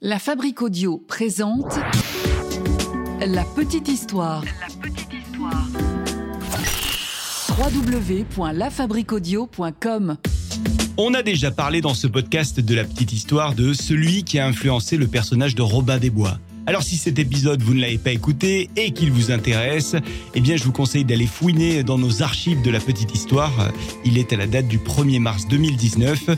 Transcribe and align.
La 0.00 0.20
Fabrique 0.20 0.62
Audio 0.62 1.02
présente 1.08 1.76
La 3.26 3.42
Petite 3.42 3.88
Histoire. 3.88 4.44
La 4.44 4.68
petite 4.80 5.12
histoire. 5.12 5.66
www.lafabriqueaudio.com 7.58 10.16
On 10.98 11.14
a 11.14 11.24
déjà 11.24 11.50
parlé 11.50 11.80
dans 11.80 11.94
ce 11.94 12.06
podcast 12.06 12.60
de 12.60 12.74
la 12.76 12.84
petite 12.84 13.12
histoire 13.12 13.56
de 13.56 13.72
celui 13.72 14.22
qui 14.22 14.38
a 14.38 14.46
influencé 14.46 14.96
le 14.96 15.08
personnage 15.08 15.56
de 15.56 15.62
Robin 15.62 15.98
des 15.98 16.10
Bois. 16.10 16.38
Alors 16.68 16.82
si 16.82 16.98
cet 16.98 17.18
épisode 17.18 17.62
vous 17.62 17.72
ne 17.72 17.80
l'avez 17.80 17.96
pas 17.96 18.10
écouté 18.12 18.68
et 18.76 18.90
qu'il 18.90 19.10
vous 19.10 19.30
intéresse, 19.30 19.96
eh 20.34 20.40
bien 20.42 20.58
je 20.58 20.64
vous 20.64 20.72
conseille 20.72 21.02
d'aller 21.06 21.24
fouiner 21.24 21.82
dans 21.82 21.96
nos 21.96 22.20
archives 22.22 22.60
de 22.60 22.70
la 22.70 22.78
petite 22.78 23.14
histoire. 23.14 23.72
Il 24.04 24.18
est 24.18 24.34
à 24.34 24.36
la 24.36 24.46
date 24.46 24.68
du 24.68 24.76
1er 24.76 25.18
mars 25.18 25.48
2019. 25.48 26.28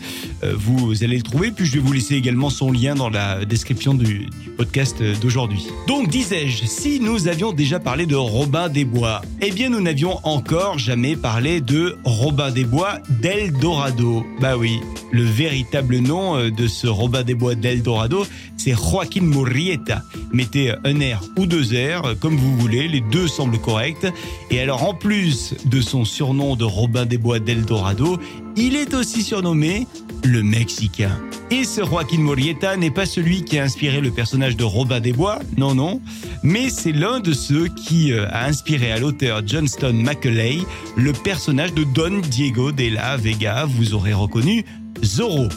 Euh, 0.44 0.54
Vous 0.56 1.02
allez 1.02 1.16
le 1.16 1.24
trouver, 1.24 1.50
puis 1.50 1.66
je 1.66 1.72
vais 1.72 1.78
vous 1.80 1.92
laisser 1.92 2.14
également 2.14 2.48
son 2.48 2.70
lien 2.70 2.94
dans 2.94 3.10
la 3.10 3.44
description 3.44 3.92
du, 3.92 4.28
du 4.44 4.50
podcast 4.56 5.02
d'aujourd'hui. 5.20 5.66
Donc 5.88 6.08
disais-je, 6.08 6.64
si 6.64 7.00
nous 7.00 7.26
avions 7.26 7.50
déjà 7.50 7.80
parlé 7.80 8.06
de 8.06 8.14
Robin 8.14 8.68
des 8.68 8.84
Bois, 8.84 9.22
eh 9.42 9.50
bien 9.50 9.68
nous 9.68 9.80
n'avions 9.80 10.24
encore 10.24 10.78
jamais 10.78 11.16
parlé 11.16 11.60
de 11.60 11.98
Robin 12.04 12.52
des 12.52 12.64
Bois 12.64 13.00
d'Eldorado. 13.20 14.24
Bah 14.40 14.56
oui, 14.56 14.78
le 15.10 15.22
véritable 15.22 15.98
nom 15.98 16.36
euh, 16.36 16.50
de 16.50 16.66
ce 16.66 16.86
Robin 16.86 17.22
des 17.22 17.34
Bois 17.34 17.54
d'Eldorado, 17.54 18.26
c'est 18.56 18.74
Joaquin 18.74 19.22
Murrieta. 19.22 20.02
Mettez 20.32 20.72
un 20.84 20.98
R 20.98 21.22
ou 21.36 21.46
deux 21.46 21.62
R, 21.62 22.04
euh, 22.04 22.14
comme 22.14 22.36
vous 22.36 22.56
voulez, 22.58 22.88
les 22.88 23.00
deux 23.00 23.28
semblent 23.28 23.58
corrects. 23.58 24.06
Et 24.50 24.60
alors 24.60 24.84
en 24.84 24.94
plus 24.94 25.54
de 25.64 25.80
son 25.80 26.04
surnom 26.04 26.56
de 26.56 26.64
Robin 26.64 27.06
des 27.06 27.18
Bois 27.18 27.38
d'Eldorado, 27.38 28.18
il 28.56 28.76
est 28.76 28.94
aussi 28.94 29.22
surnommé 29.22 29.86
le 30.24 30.42
Mexicain. 30.42 31.18
Et 31.50 31.64
ce 31.64 31.84
Joaquin 31.84 32.18
Murrieta 32.18 32.76
n'est 32.76 32.92
pas 32.92 33.06
celui 33.06 33.42
qui 33.42 33.58
a 33.58 33.64
inspiré 33.64 34.00
le 34.00 34.10
personnage 34.12 34.56
de 34.56 34.62
Robin 34.62 35.00
des 35.00 35.12
Bois, 35.12 35.40
non 35.56 35.74
non, 35.74 36.00
mais 36.44 36.70
c'est 36.70 36.92
l'un 36.92 37.18
de 37.18 37.32
ceux 37.32 37.66
qui 37.66 38.12
euh, 38.12 38.26
a 38.30 38.46
inspiré 38.46 38.92
à 38.92 38.98
l'auteur 38.98 39.42
Johnston 39.44 39.92
Macaulay 39.94 40.58
le 40.96 41.12
personnage 41.12 41.74
de 41.74 41.82
Don 41.82 42.20
Diego 42.20 42.70
de 42.70 42.94
la 42.94 43.16
Vega, 43.16 43.64
vous 43.64 43.94
aurez 43.94 44.12
reconnu 44.12 44.64
Zorro. 45.04 45.48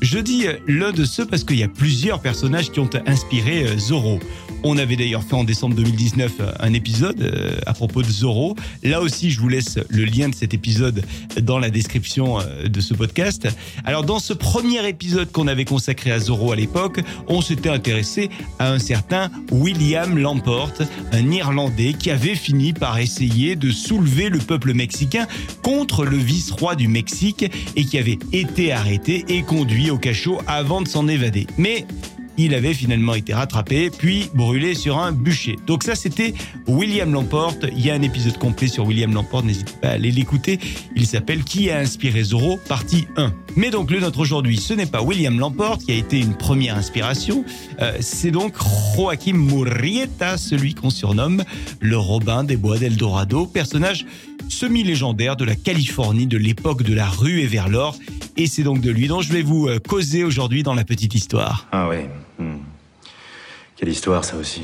Je 0.00 0.18
dis 0.18 0.46
euh, 0.46 0.54
l'un 0.66 0.92
de 0.92 1.04
ceux 1.04 1.26
parce 1.26 1.44
qu'il 1.44 1.58
y 1.58 1.62
a 1.62 1.68
plusieurs 1.68 2.20
personnages 2.20 2.70
qui 2.70 2.80
ont 2.80 2.90
inspiré 3.06 3.64
euh, 3.64 3.78
Zorro. 3.78 4.18
On 4.62 4.76
avait 4.76 4.96
d'ailleurs 4.96 5.22
fait 5.22 5.34
en 5.34 5.44
décembre 5.44 5.74
2019 5.76 6.32
euh, 6.40 6.52
un 6.60 6.74
épisode 6.74 7.22
euh, 7.22 7.58
à 7.64 7.72
propos 7.72 8.02
de 8.02 8.08
Zorro. 8.08 8.56
Là 8.82 9.00
aussi, 9.00 9.30
je 9.30 9.40
vous 9.40 9.48
laisse 9.48 9.78
le 9.88 10.04
lien 10.04 10.28
de 10.28 10.34
cet 10.34 10.52
épisode 10.52 11.02
dans 11.40 11.58
la 11.58 11.70
description 11.70 12.40
euh, 12.40 12.68
de 12.68 12.80
ce 12.80 12.92
podcast. 12.92 13.48
Alors, 13.84 14.04
dans 14.04 14.18
ce 14.18 14.34
premier 14.34 14.86
épisode 14.86 15.32
qu'on 15.32 15.46
avait 15.46 15.64
consacré 15.64 16.12
à 16.12 16.18
Zorro 16.18 16.52
à 16.52 16.56
l'époque, 16.56 17.00
on 17.26 17.40
s'était 17.40 17.70
intéressé 17.70 18.28
à 18.58 18.70
un 18.70 18.78
certain 18.78 19.30
William 19.50 20.18
Lamport, 20.18 20.72
un 21.12 21.30
Irlandais 21.30 21.94
qui 21.94 22.10
avait 22.10 22.34
fini 22.34 22.74
par 22.74 22.98
essayer 22.98 23.56
de 23.56 23.70
soulever 23.70 24.28
le 24.28 24.38
peuple 24.38 24.74
mexicain 24.74 25.26
contre 25.62 26.04
le 26.04 26.18
vice-roi 26.18 26.74
du 26.74 26.88
Mexique 26.88 27.50
et 27.76 27.84
qui 27.84 27.96
avait 27.96 28.18
été 28.32 28.72
arrêté 28.72 29.24
et 29.28 29.42
conduit 29.42 29.90
au 29.90 29.96
cachot 29.96 30.38
avant 30.46 30.82
de 30.82 30.88
s'en 30.88 31.08
évader. 31.08 31.46
Mais 31.56 31.86
il 32.44 32.54
avait 32.54 32.74
finalement 32.74 33.14
été 33.14 33.34
rattrapé 33.34 33.90
puis 33.90 34.30
brûlé 34.34 34.74
sur 34.74 34.98
un 34.98 35.12
bûcher. 35.12 35.56
Donc 35.66 35.82
ça 35.82 35.94
c'était 35.94 36.34
William 36.66 37.12
Lamport. 37.12 37.54
Il 37.76 37.84
y 37.84 37.90
a 37.90 37.94
un 37.94 38.02
épisode 38.02 38.38
complet 38.38 38.68
sur 38.68 38.86
William 38.86 39.12
Lamport, 39.12 39.42
n'hésitez 39.42 39.72
pas 39.80 39.88
à 39.88 39.92
aller 39.92 40.10
l'écouter. 40.10 40.58
Il 40.96 41.06
s'appelle 41.06 41.44
Qui 41.44 41.70
a 41.70 41.78
inspiré 41.78 42.22
Zorro 42.22 42.58
partie 42.68 43.06
1. 43.16 43.32
Mais 43.56 43.70
donc 43.70 43.90
le 43.90 44.00
nôtre 44.00 44.20
aujourd'hui, 44.20 44.56
ce 44.58 44.74
n'est 44.74 44.86
pas 44.86 45.02
William 45.02 45.38
Lamport 45.38 45.78
qui 45.78 45.92
a 45.92 45.94
été 45.94 46.18
une 46.18 46.34
première 46.34 46.76
inspiration, 46.76 47.44
Euh, 47.80 47.92
c'est 48.00 48.30
donc 48.30 48.54
Joaquim 48.94 49.34
Murrieta, 49.34 50.36
celui 50.36 50.74
qu'on 50.74 50.90
surnomme 50.90 51.42
le 51.80 51.96
Robin 51.96 52.44
des 52.44 52.56
Bois 52.56 52.78
d'Eldorado, 52.78 53.46
personnage 53.46 54.04
semi-légendaire 54.48 55.36
de 55.36 55.44
la 55.44 55.54
Californie 55.56 56.26
de 56.26 56.36
l'époque 56.36 56.82
de 56.82 56.92
la 56.92 57.08
rue 57.08 57.40
et 57.40 57.46
vers 57.46 57.68
l'or. 57.68 57.96
Et 58.36 58.46
c'est 58.46 58.62
donc 58.62 58.80
de 58.80 58.90
lui 58.90 59.08
dont 59.08 59.22
je 59.22 59.32
vais 59.32 59.42
vous 59.42 59.68
euh, 59.68 59.78
causer 59.78 60.24
aujourd'hui 60.24 60.62
dans 60.62 60.74
la 60.74 60.84
petite 60.84 61.14
histoire. 61.14 61.66
Ah 61.72 61.88
ouais. 61.88 62.08
Hmm. 62.40 62.58
Quelle 63.76 63.88
histoire 63.88 64.24
ça 64.24 64.36
aussi. 64.36 64.62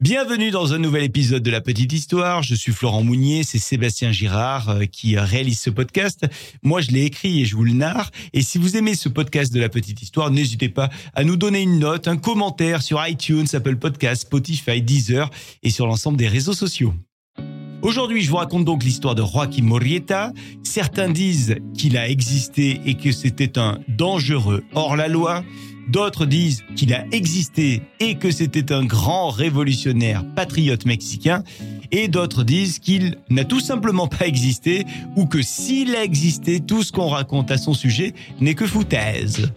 Bienvenue 0.00 0.52
dans 0.52 0.74
un 0.74 0.78
nouvel 0.78 1.02
épisode 1.02 1.42
de 1.42 1.50
la 1.50 1.60
petite 1.60 1.92
histoire. 1.92 2.44
Je 2.44 2.54
suis 2.54 2.70
Florent 2.70 3.02
Mounier, 3.02 3.42
c'est 3.42 3.58
Sébastien 3.58 4.12
Girard 4.12 4.68
euh, 4.68 4.84
qui 4.84 5.18
réalise 5.18 5.58
ce 5.58 5.70
podcast. 5.70 6.24
Moi, 6.62 6.80
je 6.80 6.92
l'ai 6.92 7.02
écrit 7.02 7.40
et 7.40 7.44
je 7.44 7.56
vous 7.56 7.64
le 7.64 7.72
narre. 7.72 8.12
Et 8.32 8.42
si 8.42 8.58
vous 8.58 8.76
aimez 8.76 8.94
ce 8.94 9.08
podcast 9.08 9.52
de 9.52 9.58
la 9.58 9.68
petite 9.68 10.00
histoire, 10.00 10.30
n'hésitez 10.30 10.68
pas 10.68 10.88
à 11.14 11.24
nous 11.24 11.36
donner 11.36 11.62
une 11.62 11.80
note, 11.80 12.06
un 12.06 12.16
commentaire 12.16 12.80
sur 12.80 13.04
iTunes, 13.04 13.46
Apple 13.52 13.74
Podcasts, 13.74 14.22
Spotify, 14.22 14.80
Deezer 14.80 15.30
et 15.64 15.70
sur 15.70 15.88
l'ensemble 15.88 16.16
des 16.16 16.28
réseaux 16.28 16.52
sociaux. 16.52 16.94
Aujourd'hui, 17.82 18.22
je 18.22 18.30
vous 18.30 18.36
raconte 18.36 18.64
donc 18.64 18.84
l'histoire 18.84 19.16
de 19.16 19.24
Joaquim 19.24 19.64
Murrieta. 19.64 20.32
Certains 20.62 21.10
disent 21.10 21.56
qu'il 21.76 21.96
a 21.96 22.08
existé 22.08 22.80
et 22.86 22.94
que 22.94 23.10
c'était 23.10 23.58
un 23.58 23.80
dangereux 23.88 24.62
hors 24.74 24.94
la 24.94 25.08
loi. 25.08 25.42
D'autres 25.88 26.26
disent 26.26 26.64
qu'il 26.76 26.92
a 26.92 27.06
existé 27.12 27.82
et 27.98 28.16
que 28.16 28.30
c'était 28.30 28.72
un 28.72 28.84
grand 28.84 29.30
révolutionnaire 29.30 30.24
patriote 30.36 30.84
mexicain. 30.84 31.42
Et 31.90 32.08
d'autres 32.08 32.44
disent 32.44 32.78
qu'il 32.78 33.16
n'a 33.30 33.44
tout 33.44 33.60
simplement 33.60 34.06
pas 34.06 34.26
existé 34.26 34.84
ou 35.16 35.26
que 35.26 35.40
s'il 35.40 35.96
a 35.96 36.04
existé, 36.04 36.60
tout 36.60 36.82
ce 36.82 36.92
qu'on 36.92 37.08
raconte 37.08 37.50
à 37.50 37.56
son 37.56 37.72
sujet 37.72 38.12
n'est 38.40 38.54
que 38.54 38.66
foutaise. 38.66 39.50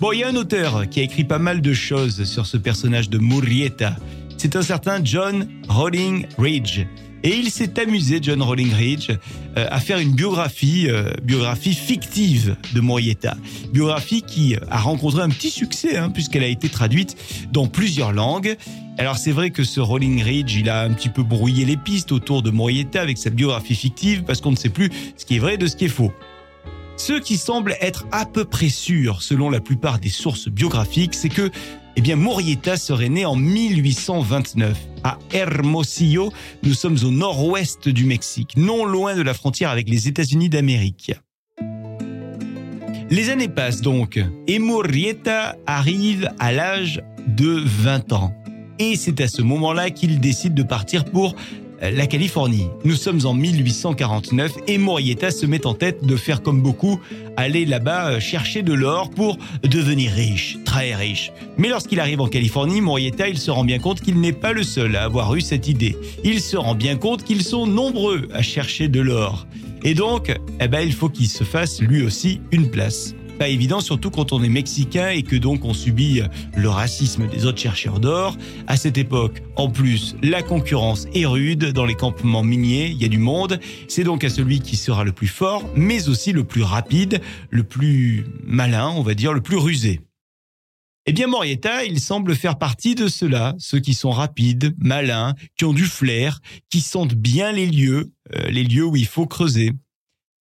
Bon, 0.00 0.12
il 0.12 0.20
y 0.20 0.24
a 0.24 0.28
un 0.28 0.36
auteur 0.36 0.88
qui 0.88 1.00
a 1.00 1.02
écrit 1.02 1.24
pas 1.24 1.38
mal 1.38 1.60
de 1.60 1.72
choses 1.72 2.24
sur 2.24 2.46
ce 2.46 2.56
personnage 2.56 3.10
de 3.10 3.18
Murrieta. 3.18 3.96
C'est 4.38 4.56
un 4.56 4.62
certain 4.62 5.04
John 5.04 5.48
Rolling 5.68 6.26
Ridge. 6.38 6.86
Et 7.24 7.34
il 7.34 7.50
s'est 7.50 7.80
amusé, 7.80 8.18
John 8.20 8.42
Rolling 8.42 8.72
Ridge, 8.74 9.10
euh, 9.56 9.66
à 9.70 9.80
faire 9.80 9.98
une 9.98 10.12
biographie, 10.12 10.88
euh, 10.90 11.10
biographie 11.22 11.72
fictive 11.72 12.54
de 12.74 12.80
Murrieta. 12.82 13.34
Biographie 13.72 14.20
qui 14.20 14.56
a 14.70 14.78
rencontré 14.78 15.22
un 15.22 15.30
petit 15.30 15.48
succès, 15.48 15.96
hein, 15.96 16.10
puisqu'elle 16.10 16.44
a 16.44 16.48
été 16.48 16.68
traduite 16.68 17.16
dans 17.50 17.66
plusieurs 17.66 18.12
langues. 18.12 18.56
Alors 18.98 19.16
c'est 19.16 19.32
vrai 19.32 19.50
que 19.50 19.64
ce 19.64 19.80
Rolling 19.80 20.22
Ridge, 20.22 20.54
il 20.54 20.68
a 20.68 20.82
un 20.82 20.90
petit 20.92 21.08
peu 21.08 21.22
brouillé 21.22 21.64
les 21.64 21.78
pistes 21.78 22.12
autour 22.12 22.42
de 22.42 22.50
Murrieta 22.50 23.00
avec 23.00 23.16
sa 23.16 23.30
biographie 23.30 23.74
fictive, 23.74 24.24
parce 24.24 24.42
qu'on 24.42 24.50
ne 24.50 24.56
sait 24.56 24.68
plus 24.68 24.90
ce 25.16 25.24
qui 25.24 25.36
est 25.36 25.40
vrai 25.40 25.56
de 25.56 25.66
ce 25.66 25.76
qui 25.76 25.86
est 25.86 25.88
faux. 25.88 26.12
Ce 26.98 27.14
qui 27.14 27.38
semble 27.38 27.74
être 27.80 28.06
à 28.12 28.26
peu 28.26 28.44
près 28.44 28.68
sûr, 28.68 29.22
selon 29.22 29.48
la 29.48 29.60
plupart 29.60 29.98
des 29.98 30.10
sources 30.10 30.48
biographiques, 30.48 31.14
c'est 31.14 31.30
que, 31.30 31.50
eh 31.96 32.00
bien, 32.00 32.16
Murrieta 32.16 32.76
serait 32.76 33.08
né 33.08 33.24
en 33.24 33.36
1829 33.36 34.76
à 35.04 35.18
Hermosillo. 35.32 36.32
Nous 36.62 36.74
sommes 36.74 36.98
au 37.04 37.10
nord-ouest 37.10 37.88
du 37.88 38.04
Mexique, 38.04 38.56
non 38.56 38.84
loin 38.84 39.14
de 39.14 39.22
la 39.22 39.34
frontière 39.34 39.70
avec 39.70 39.88
les 39.88 40.08
États-Unis 40.08 40.48
d'Amérique. 40.48 41.12
Les 43.10 43.30
années 43.30 43.48
passent 43.48 43.80
donc 43.80 44.18
et 44.48 44.58
Murrieta 44.58 45.56
arrive 45.66 46.30
à 46.38 46.52
l'âge 46.52 47.00
de 47.28 47.62
20 47.64 48.12
ans. 48.12 48.34
Et 48.78 48.96
c'est 48.96 49.20
à 49.20 49.28
ce 49.28 49.42
moment-là 49.42 49.90
qu'il 49.90 50.18
décide 50.18 50.54
de 50.54 50.64
partir 50.64 51.04
pour 51.04 51.36
la 51.90 52.06
Californie. 52.06 52.68
Nous 52.84 52.94
sommes 52.94 53.24
en 53.24 53.34
1849 53.34 54.52
et 54.66 54.78
Murrieta 54.78 55.30
se 55.30 55.46
met 55.46 55.66
en 55.66 55.74
tête 55.74 56.04
de 56.04 56.16
faire 56.16 56.42
comme 56.42 56.60
beaucoup, 56.60 57.00
aller 57.36 57.64
là-bas 57.64 58.20
chercher 58.20 58.62
de 58.62 58.72
l'or 58.72 59.10
pour 59.10 59.38
devenir 59.62 60.12
riche, 60.12 60.58
très 60.64 60.94
riche. 60.94 61.32
Mais 61.58 61.68
lorsqu'il 61.68 62.00
arrive 62.00 62.20
en 62.20 62.28
Californie, 62.28 62.80
Murrieta, 62.80 63.28
il 63.28 63.38
se 63.38 63.50
rend 63.50 63.64
bien 63.64 63.78
compte 63.78 64.00
qu'il 64.00 64.20
n'est 64.20 64.32
pas 64.32 64.52
le 64.52 64.62
seul 64.62 64.96
à 64.96 65.04
avoir 65.04 65.34
eu 65.34 65.40
cette 65.40 65.68
idée. 65.68 65.96
Il 66.24 66.40
se 66.40 66.56
rend 66.56 66.74
bien 66.74 66.96
compte 66.96 67.24
qu'ils 67.24 67.42
sont 67.42 67.66
nombreux 67.66 68.28
à 68.32 68.42
chercher 68.42 68.88
de 68.88 69.00
l'or. 69.00 69.46
Et 69.82 69.94
donc, 69.94 70.34
eh 70.60 70.68
ben, 70.68 70.80
il 70.80 70.92
faut 70.92 71.10
qu'il 71.10 71.28
se 71.28 71.44
fasse 71.44 71.80
lui 71.80 72.02
aussi 72.02 72.40
une 72.52 72.70
place. 72.70 73.14
Évident, 73.48 73.80
surtout 73.80 74.10
quand 74.10 74.32
on 74.32 74.42
est 74.42 74.48
mexicain 74.48 75.10
et 75.10 75.22
que 75.22 75.36
donc 75.36 75.64
on 75.64 75.74
subit 75.74 76.22
le 76.56 76.68
racisme 76.68 77.26
des 77.28 77.46
autres 77.46 77.58
chercheurs 77.58 78.00
d'or. 78.00 78.36
À 78.66 78.76
cette 78.76 78.98
époque, 78.98 79.42
en 79.56 79.68
plus, 79.68 80.16
la 80.22 80.42
concurrence 80.42 81.06
est 81.14 81.26
rude 81.26 81.72
dans 81.72 81.84
les 81.84 81.94
campements 81.94 82.42
miniers, 82.42 82.88
il 82.88 83.00
y 83.00 83.04
a 83.04 83.08
du 83.08 83.18
monde. 83.18 83.60
C'est 83.88 84.04
donc 84.04 84.24
à 84.24 84.30
celui 84.30 84.60
qui 84.60 84.76
sera 84.76 85.04
le 85.04 85.12
plus 85.12 85.28
fort, 85.28 85.68
mais 85.74 86.08
aussi 86.08 86.32
le 86.32 86.44
plus 86.44 86.62
rapide, 86.62 87.20
le 87.50 87.64
plus 87.64 88.26
malin, 88.44 88.88
on 88.90 89.02
va 89.02 89.14
dire, 89.14 89.32
le 89.32 89.40
plus 89.40 89.56
rusé. 89.56 90.00
Eh 91.06 91.12
bien, 91.12 91.26
Morietta, 91.26 91.84
il 91.84 92.00
semble 92.00 92.34
faire 92.34 92.56
partie 92.56 92.94
de 92.94 93.08
ceux-là, 93.08 93.54
ceux 93.58 93.78
qui 93.78 93.92
sont 93.92 94.10
rapides, 94.10 94.74
malins, 94.78 95.34
qui 95.58 95.66
ont 95.66 95.74
du 95.74 95.84
flair, 95.84 96.40
qui 96.70 96.80
sentent 96.80 97.14
bien 97.14 97.52
les 97.52 97.66
lieux, 97.66 98.10
euh, 98.34 98.48
les 98.48 98.64
lieux 98.64 98.86
où 98.86 98.96
il 98.96 99.06
faut 99.06 99.26
creuser. 99.26 99.72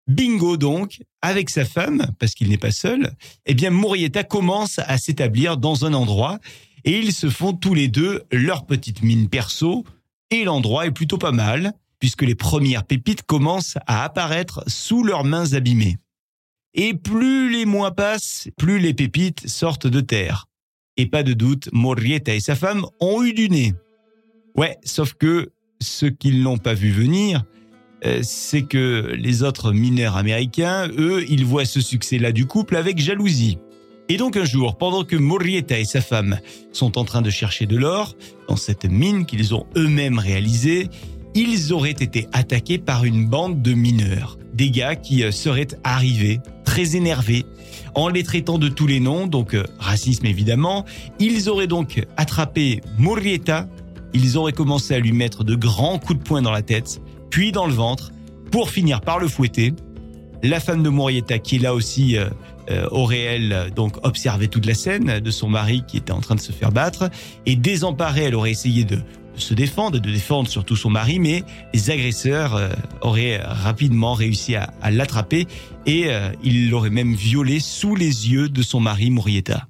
Bingo 0.06 0.56
donc, 0.56 1.02
avec 1.22 1.48
sa 1.50 1.64
femme, 1.64 2.06
parce 2.18 2.34
qu'il 2.34 2.48
n'est 2.48 2.58
pas 2.58 2.70
seul, 2.70 3.12
eh 3.46 3.54
bien 3.54 3.70
Murrieta 3.70 4.22
commence 4.22 4.78
à 4.78 4.98
s'établir 4.98 5.56
dans 5.56 5.84
un 5.84 5.94
endroit 5.94 6.38
et 6.84 6.98
ils 6.98 7.12
se 7.12 7.30
font 7.30 7.54
tous 7.54 7.74
les 7.74 7.88
deux 7.88 8.22
leur 8.30 8.66
petite 8.66 9.02
mine 9.02 9.28
perso 9.28 9.84
et 10.30 10.44
l'endroit 10.44 10.86
est 10.86 10.90
plutôt 10.90 11.18
pas 11.18 11.32
mal 11.32 11.72
puisque 11.98 12.22
les 12.22 12.34
premières 12.34 12.84
pépites 12.84 13.22
commencent 13.22 13.78
à 13.86 14.04
apparaître 14.04 14.62
sous 14.66 15.04
leurs 15.04 15.24
mains 15.24 15.54
abîmées. 15.54 15.96
Et 16.74 16.92
plus 16.92 17.50
les 17.50 17.64
mois 17.64 17.92
passent, 17.92 18.48
plus 18.58 18.78
les 18.78 18.92
pépites 18.92 19.48
sortent 19.48 19.86
de 19.86 20.00
terre. 20.00 20.46
Et 20.96 21.06
pas 21.06 21.22
de 21.22 21.32
doute, 21.32 21.70
Murrieta 21.72 22.34
et 22.34 22.40
sa 22.40 22.56
femme 22.56 22.84
ont 23.00 23.22
eu 23.22 23.32
du 23.32 23.48
nez. 23.48 23.72
Ouais, 24.54 24.76
sauf 24.84 25.14
que 25.14 25.52
ceux 25.80 26.10
qui 26.10 26.32
ne 26.32 26.42
l'ont 26.42 26.58
pas 26.58 26.74
vu 26.74 26.90
venir, 26.90 27.44
c'est 28.22 28.62
que 28.62 29.14
les 29.16 29.42
autres 29.42 29.72
mineurs 29.72 30.16
américains, 30.16 30.88
eux, 30.98 31.24
ils 31.28 31.44
voient 31.44 31.64
ce 31.64 31.80
succès-là 31.80 32.32
du 32.32 32.46
couple 32.46 32.76
avec 32.76 32.98
jalousie. 32.98 33.58
Et 34.10 34.18
donc 34.18 34.36
un 34.36 34.44
jour, 34.44 34.76
pendant 34.76 35.04
que 35.04 35.16
Murrieta 35.16 35.78
et 35.78 35.86
sa 35.86 36.02
femme 36.02 36.38
sont 36.72 36.98
en 36.98 37.04
train 37.04 37.22
de 37.22 37.30
chercher 37.30 37.64
de 37.64 37.78
l'or 37.78 38.14
dans 38.48 38.56
cette 38.56 38.84
mine 38.84 39.24
qu'ils 39.24 39.54
ont 39.54 39.66
eux-mêmes 39.76 40.18
réalisée, 40.18 40.90
ils 41.34 41.72
auraient 41.72 41.90
été 41.90 42.28
attaqués 42.32 42.78
par 42.78 43.04
une 43.04 43.26
bande 43.26 43.62
de 43.62 43.72
mineurs, 43.72 44.38
des 44.52 44.70
gars 44.70 44.94
qui 44.94 45.24
euh, 45.24 45.32
seraient 45.32 45.68
arrivés 45.82 46.40
très 46.64 46.96
énervés, 46.96 47.46
en 47.94 48.08
les 48.08 48.22
traitant 48.22 48.58
de 48.58 48.68
tous 48.68 48.86
les 48.86 49.00
noms, 49.00 49.26
donc 49.26 49.54
euh, 49.54 49.64
racisme 49.78 50.26
évidemment. 50.26 50.84
Ils 51.18 51.48
auraient 51.48 51.66
donc 51.66 52.04
attrapé 52.16 52.82
Murrieta, 52.98 53.66
ils 54.12 54.36
auraient 54.36 54.52
commencé 54.52 54.94
à 54.94 54.98
lui 54.98 55.12
mettre 55.12 55.44
de 55.44 55.54
grands 55.54 55.98
coups 55.98 56.18
de 56.18 56.24
poing 56.24 56.42
dans 56.42 56.52
la 56.52 56.62
tête, 56.62 57.00
puis 57.34 57.50
dans 57.50 57.66
le 57.66 57.72
ventre, 57.72 58.12
pour 58.52 58.70
finir 58.70 59.00
par 59.00 59.18
le 59.18 59.26
fouetter. 59.26 59.72
La 60.44 60.60
femme 60.60 60.84
de 60.84 60.88
Murrieta, 60.88 61.40
qui 61.40 61.56
est 61.56 61.58
là 61.58 61.74
aussi 61.74 62.16
euh, 62.16 62.28
aurait 62.92 63.22
elle 63.22 63.72
donc 63.74 63.96
observé 64.06 64.46
toute 64.46 64.66
la 64.66 64.74
scène 64.74 65.18
de 65.18 65.30
son 65.32 65.48
mari 65.48 65.82
qui 65.88 65.96
était 65.96 66.12
en 66.12 66.20
train 66.20 66.36
de 66.36 66.40
se 66.40 66.52
faire 66.52 66.70
battre 66.70 67.10
et 67.44 67.56
désemparée, 67.56 68.22
elle 68.22 68.36
aurait 68.36 68.52
essayé 68.52 68.84
de 68.84 69.00
se 69.34 69.52
défendre, 69.52 69.98
de 69.98 70.12
défendre 70.12 70.48
surtout 70.48 70.76
son 70.76 70.90
mari, 70.90 71.18
mais 71.18 71.42
les 71.72 71.90
agresseurs 71.90 72.54
euh, 72.54 72.68
auraient 73.00 73.38
rapidement 73.38 74.14
réussi 74.14 74.54
à, 74.54 74.70
l'attraper 74.92 75.48
et 75.86 76.12
euh, 76.12 76.30
il 76.44 76.70
l'aurait 76.70 76.90
même 76.90 77.14
violé 77.14 77.58
sous 77.58 77.96
les 77.96 78.30
yeux 78.30 78.48
de 78.48 78.62
son 78.62 78.78
mari 78.78 79.10
Murieta. 79.10 79.66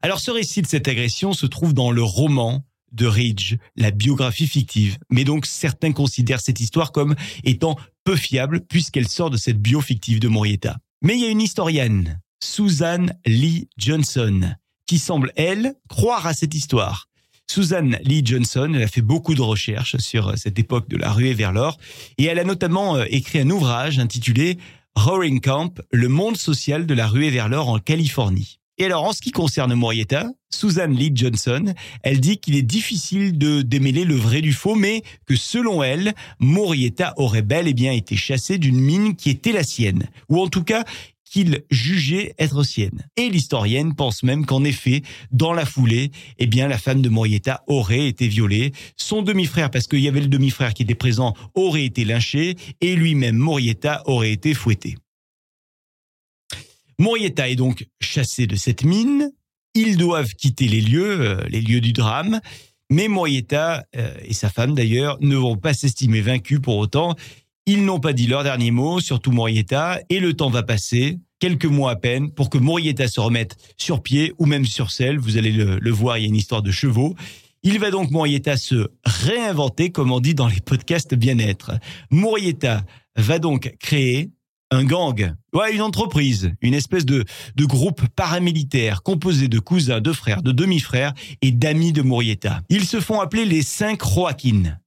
Alors 0.00 0.20
ce 0.20 0.30
récit 0.30 0.62
de 0.62 0.68
cette 0.68 0.88
agression 0.88 1.34
se 1.34 1.44
trouve 1.44 1.74
dans 1.74 1.90
le 1.90 2.02
roman 2.02 2.64
de 2.94 3.06
Ridge, 3.06 3.56
la 3.76 3.90
biographie 3.90 4.46
fictive. 4.46 4.98
Mais 5.10 5.24
donc 5.24 5.46
certains 5.46 5.92
considèrent 5.92 6.40
cette 6.40 6.60
histoire 6.60 6.92
comme 6.92 7.14
étant 7.44 7.76
peu 8.04 8.16
fiable 8.16 8.60
puisqu'elle 8.60 9.08
sort 9.08 9.30
de 9.30 9.36
cette 9.36 9.60
bio 9.60 9.80
fictive 9.80 10.20
de 10.20 10.28
Murieta. 10.28 10.76
Mais 11.02 11.14
il 11.14 11.20
y 11.20 11.26
a 11.26 11.30
une 11.30 11.40
historienne, 11.40 12.20
Susan 12.42 13.06
Lee 13.26 13.68
Johnson, 13.76 14.54
qui 14.86 14.98
semble, 14.98 15.32
elle, 15.36 15.74
croire 15.88 16.26
à 16.26 16.34
cette 16.34 16.54
histoire. 16.54 17.08
Susan 17.46 17.90
Lee 18.02 18.22
Johnson, 18.24 18.72
elle 18.74 18.82
a 18.82 18.88
fait 18.88 19.02
beaucoup 19.02 19.34
de 19.34 19.42
recherches 19.42 19.96
sur 19.98 20.28
euh, 20.28 20.34
cette 20.36 20.58
époque 20.58 20.88
de 20.88 20.96
la 20.96 21.12
ruée 21.12 21.34
vers 21.34 21.52
l'or 21.52 21.78
et 22.16 22.24
elle 22.24 22.38
a 22.38 22.44
notamment 22.44 22.96
euh, 22.96 23.04
écrit 23.10 23.40
un 23.40 23.50
ouvrage 23.50 23.98
intitulé 23.98 24.58
Roaring 24.96 25.40
Camp, 25.40 25.80
le 25.92 26.08
monde 26.08 26.36
social 26.36 26.86
de 26.86 26.94
la 26.94 27.06
ruée 27.06 27.30
vers 27.30 27.48
l'or 27.48 27.68
en 27.68 27.78
Californie. 27.78 28.60
Et 28.78 28.86
alors, 28.86 29.04
en 29.04 29.12
ce 29.12 29.20
qui 29.20 29.30
concerne 29.30 29.72
Morietta, 29.74 30.26
Susan 30.50 30.88
Lee 30.88 31.12
Johnson, 31.14 31.74
elle 32.02 32.20
dit 32.20 32.38
qu'il 32.38 32.56
est 32.56 32.62
difficile 32.62 33.38
de 33.38 33.62
démêler 33.62 34.04
le 34.04 34.16
vrai 34.16 34.40
du 34.40 34.52
faux, 34.52 34.74
mais 34.74 35.02
que 35.26 35.36
selon 35.36 35.82
elle, 35.82 36.12
Morietta 36.40 37.14
aurait 37.16 37.42
bel 37.42 37.68
et 37.68 37.74
bien 37.74 37.92
été 37.92 38.16
chassé 38.16 38.58
d'une 38.58 38.80
mine 38.80 39.14
qui 39.14 39.30
était 39.30 39.52
la 39.52 39.62
sienne, 39.62 40.08
ou 40.28 40.40
en 40.40 40.48
tout 40.48 40.64
cas 40.64 40.84
qu'il 41.24 41.62
jugeait 41.70 42.34
être 42.38 42.62
sienne. 42.62 43.06
Et 43.16 43.28
l'historienne 43.28 43.94
pense 43.94 44.22
même 44.22 44.44
qu'en 44.46 44.64
effet, 44.64 45.02
dans 45.30 45.52
la 45.52 45.66
foulée, 45.66 46.10
eh 46.38 46.46
bien, 46.46 46.68
la 46.68 46.78
femme 46.78 47.02
de 47.02 47.08
Morietta 47.08 47.62
aurait 47.66 48.06
été 48.06 48.28
violée. 48.28 48.72
Son 48.96 49.22
demi-frère, 49.22 49.70
parce 49.70 49.86
qu'il 49.86 50.00
y 50.00 50.08
avait 50.08 50.20
le 50.20 50.28
demi-frère 50.28 50.74
qui 50.74 50.82
était 50.82 50.94
présent, 50.94 51.34
aurait 51.54 51.84
été 51.84 52.04
lynché 52.04 52.56
et 52.80 52.94
lui-même, 52.94 53.36
Morietta, 53.36 54.02
aurait 54.06 54.32
été 54.32 54.54
fouetté. 54.54 54.96
Morietta 56.98 57.48
est 57.48 57.56
donc 57.56 57.86
chassé 58.00 58.46
de 58.46 58.56
cette 58.56 58.84
mine. 58.84 59.32
Ils 59.74 59.96
doivent 59.96 60.34
quitter 60.34 60.68
les 60.68 60.80
lieux, 60.80 61.20
euh, 61.20 61.44
les 61.48 61.60
lieux 61.60 61.80
du 61.80 61.92
drame. 61.92 62.40
Mais 62.90 63.08
Morietta 63.08 63.84
euh, 63.96 64.14
et 64.24 64.34
sa 64.34 64.48
femme 64.48 64.74
d'ailleurs 64.74 65.18
ne 65.20 65.36
vont 65.36 65.56
pas 65.56 65.74
s'estimer 65.74 66.20
vaincus 66.20 66.60
pour 66.60 66.76
autant. 66.76 67.14
Ils 67.66 67.84
n'ont 67.84 68.00
pas 68.00 68.12
dit 68.12 68.26
leur 68.26 68.44
dernier 68.44 68.70
mot, 68.70 69.00
surtout 69.00 69.32
Morietta, 69.32 70.00
et 70.10 70.20
le 70.20 70.34
temps 70.34 70.50
va 70.50 70.62
passer, 70.62 71.18
quelques 71.40 71.64
mois 71.64 71.92
à 71.92 71.96
peine, 71.96 72.30
pour 72.30 72.50
que 72.50 72.58
Morietta 72.58 73.08
se 73.08 73.20
remette 73.20 73.56
sur 73.78 74.02
pied 74.02 74.34
ou 74.38 74.44
même 74.44 74.66
sur 74.66 74.90
selle. 74.90 75.18
Vous 75.18 75.38
allez 75.38 75.50
le, 75.50 75.90
voir, 75.90 76.18
il 76.18 76.22
y 76.22 76.24
a 76.24 76.28
une 76.28 76.36
histoire 76.36 76.62
de 76.62 76.70
chevaux. 76.70 77.14
Il 77.62 77.78
va 77.78 77.90
donc 77.90 78.10
Morietta 78.10 78.58
se 78.58 78.88
réinventer, 79.04 79.90
comme 79.90 80.12
on 80.12 80.20
dit 80.20 80.34
dans 80.34 80.48
les 80.48 80.60
podcasts 80.60 81.14
bien-être. 81.14 81.72
Morietta 82.10 82.84
va 83.16 83.38
donc 83.38 83.74
créer 83.80 84.30
un 84.70 84.84
gang, 84.84 85.34
ouais, 85.52 85.74
une 85.74 85.82
entreprise, 85.82 86.52
une 86.60 86.74
espèce 86.74 87.06
de, 87.06 87.24
groupe 87.60 88.02
paramilitaire 88.16 89.02
composé 89.02 89.48
de 89.48 89.58
cousins, 89.58 90.00
de 90.00 90.12
frères, 90.12 90.42
de 90.42 90.52
demi-frères 90.52 91.14
et 91.42 91.52
d'amis 91.52 91.92
de 91.92 92.02
Morietta. 92.02 92.60
Ils 92.68 92.84
se 92.84 93.00
font 93.00 93.20
appeler 93.20 93.44
les 93.44 93.62
cinq 93.62 94.02
Joaquin. 94.04 94.78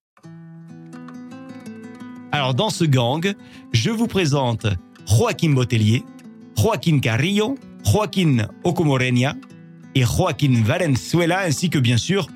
Alors 2.31 2.53
dans 2.53 2.69
ce 2.69 2.83
gang, 2.83 3.33
je 3.71 3.89
vous 3.89 4.07
présente 4.07 4.68
Joaquin 5.07 5.51
Botellier, 5.51 6.03
Joaquin 6.57 7.00
Carrillo, 7.00 7.57
Joaquin 7.85 8.47
Ocomoreña 8.63 9.35
et 9.95 10.03
Joaquin 10.03 10.62
Valenzuela 10.63 11.41
ainsi 11.41 11.69
que 11.69 11.79
bien 11.79 11.97
sûr 11.97 12.27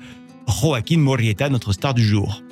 Joaquin 0.48 0.98
Morieta, 0.98 1.48
notre 1.50 1.72
star 1.72 1.94
du 1.94 2.04
jour. 2.04 2.42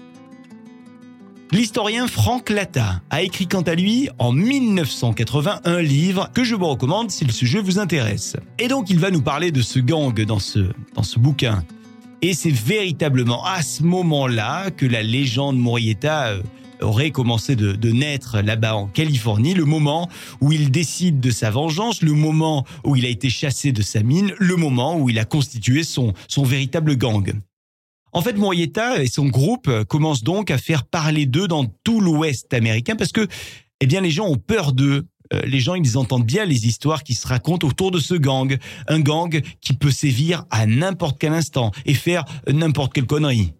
L'historien 1.52 2.06
Frank 2.06 2.48
Latta 2.48 3.02
a 3.10 3.22
écrit 3.22 3.48
quant 3.48 3.62
à 3.62 3.74
lui 3.74 4.08
en 4.20 4.30
1980 4.30 5.62
un 5.64 5.82
livre 5.82 6.30
que 6.32 6.44
je 6.44 6.54
vous 6.54 6.66
recommande 6.66 7.10
si 7.10 7.24
le 7.24 7.32
sujet 7.32 7.60
vous 7.60 7.80
intéresse. 7.80 8.36
Et 8.60 8.68
donc 8.68 8.88
il 8.88 9.00
va 9.00 9.10
nous 9.10 9.20
parler 9.20 9.50
de 9.50 9.60
ce 9.60 9.80
gang 9.80 10.14
dans 10.24 10.38
ce, 10.38 10.60
dans 10.94 11.02
ce 11.02 11.18
bouquin. 11.18 11.64
Et 12.22 12.34
c'est 12.34 12.52
véritablement 12.52 13.44
à 13.44 13.62
ce 13.62 13.82
moment-là 13.82 14.70
que 14.70 14.86
la 14.86 15.02
légende 15.02 15.58
Morieta 15.58 16.28
euh, 16.28 16.42
aurait 16.82 17.10
commencé 17.10 17.56
de, 17.56 17.90
naître 17.90 18.40
là-bas 18.40 18.76
en 18.76 18.86
Californie, 18.86 19.54
le 19.54 19.64
moment 19.64 20.08
où 20.40 20.52
il 20.52 20.70
décide 20.70 21.18
de 21.18 21.32
sa 21.32 21.50
vengeance, 21.50 22.00
le 22.00 22.12
moment 22.12 22.64
où 22.84 22.94
il 22.94 23.04
a 23.04 23.08
été 23.08 23.28
chassé 23.28 23.72
de 23.72 23.82
sa 23.82 24.04
mine, 24.04 24.32
le 24.38 24.54
moment 24.54 24.96
où 24.96 25.10
il 25.10 25.18
a 25.18 25.24
constitué 25.24 25.82
son, 25.82 26.14
son 26.28 26.44
véritable 26.44 26.96
gang. 26.96 27.32
En 28.12 28.22
fait, 28.22 28.34
Morietta 28.34 29.02
et 29.02 29.06
son 29.06 29.26
groupe 29.26 29.70
commencent 29.84 30.24
donc 30.24 30.50
à 30.50 30.58
faire 30.58 30.84
parler 30.84 31.26
d'eux 31.26 31.48
dans 31.48 31.66
tout 31.84 32.00
l'Ouest 32.00 32.52
américain 32.52 32.96
parce 32.96 33.12
que, 33.12 33.26
eh 33.80 33.86
bien, 33.86 34.00
les 34.00 34.10
gens 34.10 34.26
ont 34.26 34.36
peur 34.36 34.72
d'eux. 34.72 35.06
Euh, 35.32 35.42
les 35.46 35.60
gens, 35.60 35.74
ils 35.74 35.96
entendent 35.96 36.26
bien 36.26 36.44
les 36.44 36.66
histoires 36.66 37.04
qui 37.04 37.14
se 37.14 37.26
racontent 37.26 37.66
autour 37.66 37.90
de 37.90 38.00
ce 38.00 38.14
gang. 38.14 38.56
Un 38.88 39.00
gang 39.00 39.40
qui 39.60 39.74
peut 39.74 39.92
sévir 39.92 40.44
à 40.50 40.66
n'importe 40.66 41.20
quel 41.20 41.32
instant 41.32 41.70
et 41.86 41.94
faire 41.94 42.24
n'importe 42.48 42.92
quelle 42.92 43.06
connerie. 43.06 43.52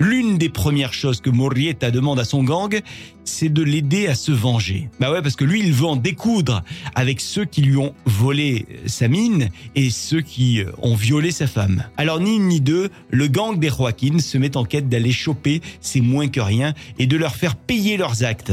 L'une 0.00 0.38
des 0.38 0.48
premières 0.48 0.92
choses 0.92 1.20
que 1.20 1.30
Murrieta 1.30 1.92
demande 1.92 2.18
à 2.18 2.24
son 2.24 2.42
gang, 2.42 2.80
c'est 3.24 3.48
de 3.48 3.62
l'aider 3.62 4.08
à 4.08 4.16
se 4.16 4.32
venger. 4.32 4.88
Bah 4.98 5.12
ouais, 5.12 5.22
parce 5.22 5.36
que 5.36 5.44
lui, 5.44 5.60
il 5.60 5.72
veut 5.72 5.86
en 5.86 5.96
découdre 5.96 6.64
avec 6.96 7.20
ceux 7.20 7.44
qui 7.44 7.62
lui 7.62 7.76
ont 7.76 7.94
volé 8.04 8.66
sa 8.86 9.06
mine 9.06 9.50
et 9.76 9.90
ceux 9.90 10.20
qui 10.20 10.60
euh, 10.60 10.72
ont 10.82 10.96
violé 10.96 11.30
sa 11.30 11.46
femme. 11.46 11.84
Alors 11.96 12.18
ni 12.18 12.36
une 12.36 12.48
ni 12.48 12.60
deux, 12.60 12.90
le 13.10 13.28
gang 13.28 13.58
des 13.58 13.68
Joaquin 13.68 14.18
se 14.18 14.36
met 14.36 14.56
en 14.56 14.64
quête 14.64 14.88
d'aller 14.88 15.12
choper 15.12 15.60
ces 15.80 16.00
moins 16.00 16.26
que 16.28 16.40
rien 16.40 16.74
et 16.98 17.06
de 17.06 17.16
leur 17.16 17.36
faire 17.36 17.54
payer 17.54 17.96
leurs 17.96 18.24
actes. 18.24 18.52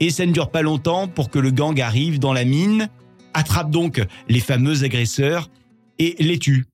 Et 0.00 0.10
ça 0.10 0.24
ne 0.24 0.32
dure 0.32 0.50
pas 0.50 0.62
longtemps 0.62 1.06
pour 1.06 1.28
que 1.28 1.38
le 1.38 1.50
gang 1.50 1.78
arrive 1.80 2.18
dans 2.18 2.32
la 2.32 2.44
mine, 2.44 2.88
attrape 3.34 3.70
donc 3.70 4.02
les 4.28 4.40
fameux 4.40 4.84
agresseurs 4.84 5.50
et 5.98 6.16
les 6.18 6.38
tue. 6.38 6.64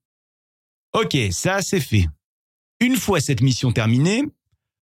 Ok, 0.94 1.16
ça 1.30 1.62
c'est 1.62 1.80
fait. 1.80 2.06
Une 2.82 2.96
fois 2.96 3.20
cette 3.20 3.42
mission 3.42 3.72
terminée, 3.72 4.24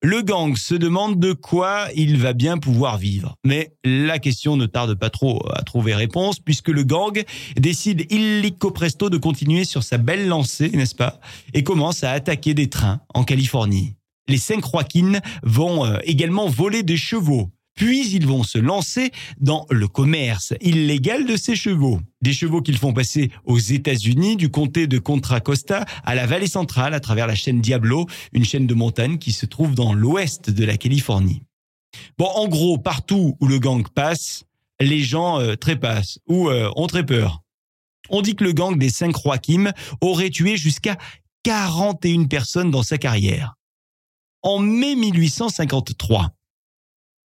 le 0.03 0.21
gang 0.23 0.57
se 0.57 0.75
demande 0.75 1.21
de 1.21 1.33
quoi 1.33 1.87
il 1.95 2.19
va 2.19 2.33
bien 2.33 2.59
pouvoir 2.59 2.99
vivre. 2.99 3.37
Mais 3.45 3.73
la 3.85 4.19
question 4.19 4.57
ne 4.57 4.67
tarde 4.67 4.97
pas 4.97 5.11
trop 5.11 5.41
à 5.55 5.63
trouver 5.63 5.95
réponse 5.95 6.41
puisque 6.41 6.69
le 6.69 6.83
gang 6.83 7.23
décide 7.57 8.13
illico 8.13 8.73
presto 8.73 9.11
de 9.11 9.17
continuer 9.17 9.65
sur 9.65 9.85
sa 9.85 9.97
belle 9.97 10.27
lancée, 10.27 10.71
n'est-ce 10.71 10.97
pas, 10.97 11.21
et 11.55 11.63
commence 11.63 12.03
à 12.03 12.11
attaquer 12.11 12.53
des 12.53 12.69
trains 12.69 13.01
en 13.15 13.23
Californie. 13.23 13.95
Les 14.29 14.39
cinq 14.39 14.65
Joaquin 14.69 15.21
vont 15.43 15.87
euh, 15.87 15.99
également 16.03 16.49
voler 16.49 16.83
des 16.83 16.97
chevaux 16.97 17.51
puis 17.75 18.09
ils 18.15 18.27
vont 18.27 18.43
se 18.43 18.59
lancer 18.59 19.11
dans 19.39 19.67
le 19.71 19.89
commerce 19.89 20.55
illégal 20.61 21.27
de 21.27 21.37
ces 21.37 21.57
chevaux. 21.57 22.01
Des 22.23 22.33
chevaux 22.33 22.63
qu'ils 22.63 22.79
font 22.79 22.93
passer 22.93 23.31
aux 23.45 23.59
États-Unis, 23.59 24.37
du 24.37 24.49
comté 24.49 24.87
de 24.87 24.99
Contra 24.99 25.41
Costa 25.41 25.85
à 26.05 26.15
la 26.15 26.27
vallée 26.27 26.47
centrale 26.47 26.95
à 26.95 27.01
travers 27.01 27.27
la 27.27 27.35
chaîne 27.35 27.61
Diablo, 27.61 28.07
une 28.33 28.45
chaîne 28.45 28.67
de 28.67 28.75
montagne 28.75 29.19
qui 29.19 29.33
se 29.33 29.47
trouve 29.47 29.75
dans 29.75 29.93
l'ouest 29.93 30.51
de 30.51 30.65
la 30.65 30.77
Californie. 30.77 31.43
Bon, 32.19 32.27
en 32.27 32.49
gros, 32.49 32.79
partout 32.79 33.37
où 33.41 33.47
le 33.47 33.59
gang 33.59 33.87
passe, 33.89 34.45
les 34.81 35.03
gens 35.03 35.41
euh, 35.41 35.55
trépassent 35.55 36.19
ou 36.29 36.49
euh, 36.49 36.71
ont 36.77 36.87
très 36.87 37.07
peur. 37.07 37.43
On 38.11 38.23
dit 38.23 38.37
que 38.37 38.45
le 38.45 38.53
gang 38.53 38.77
des 38.77 38.91
cinq 38.91 39.17
Joachim 39.23 39.73
aurait 40.01 40.31
tué 40.31 40.57
jusqu'à 40.57 40.99
41 41.45 42.25
personnes 42.25 42.71
dans 42.71 42.83
sa 42.83 42.99
carrière. 42.99 43.55
En 44.43 44.59
mai 44.59 44.95
1853, 44.95 46.31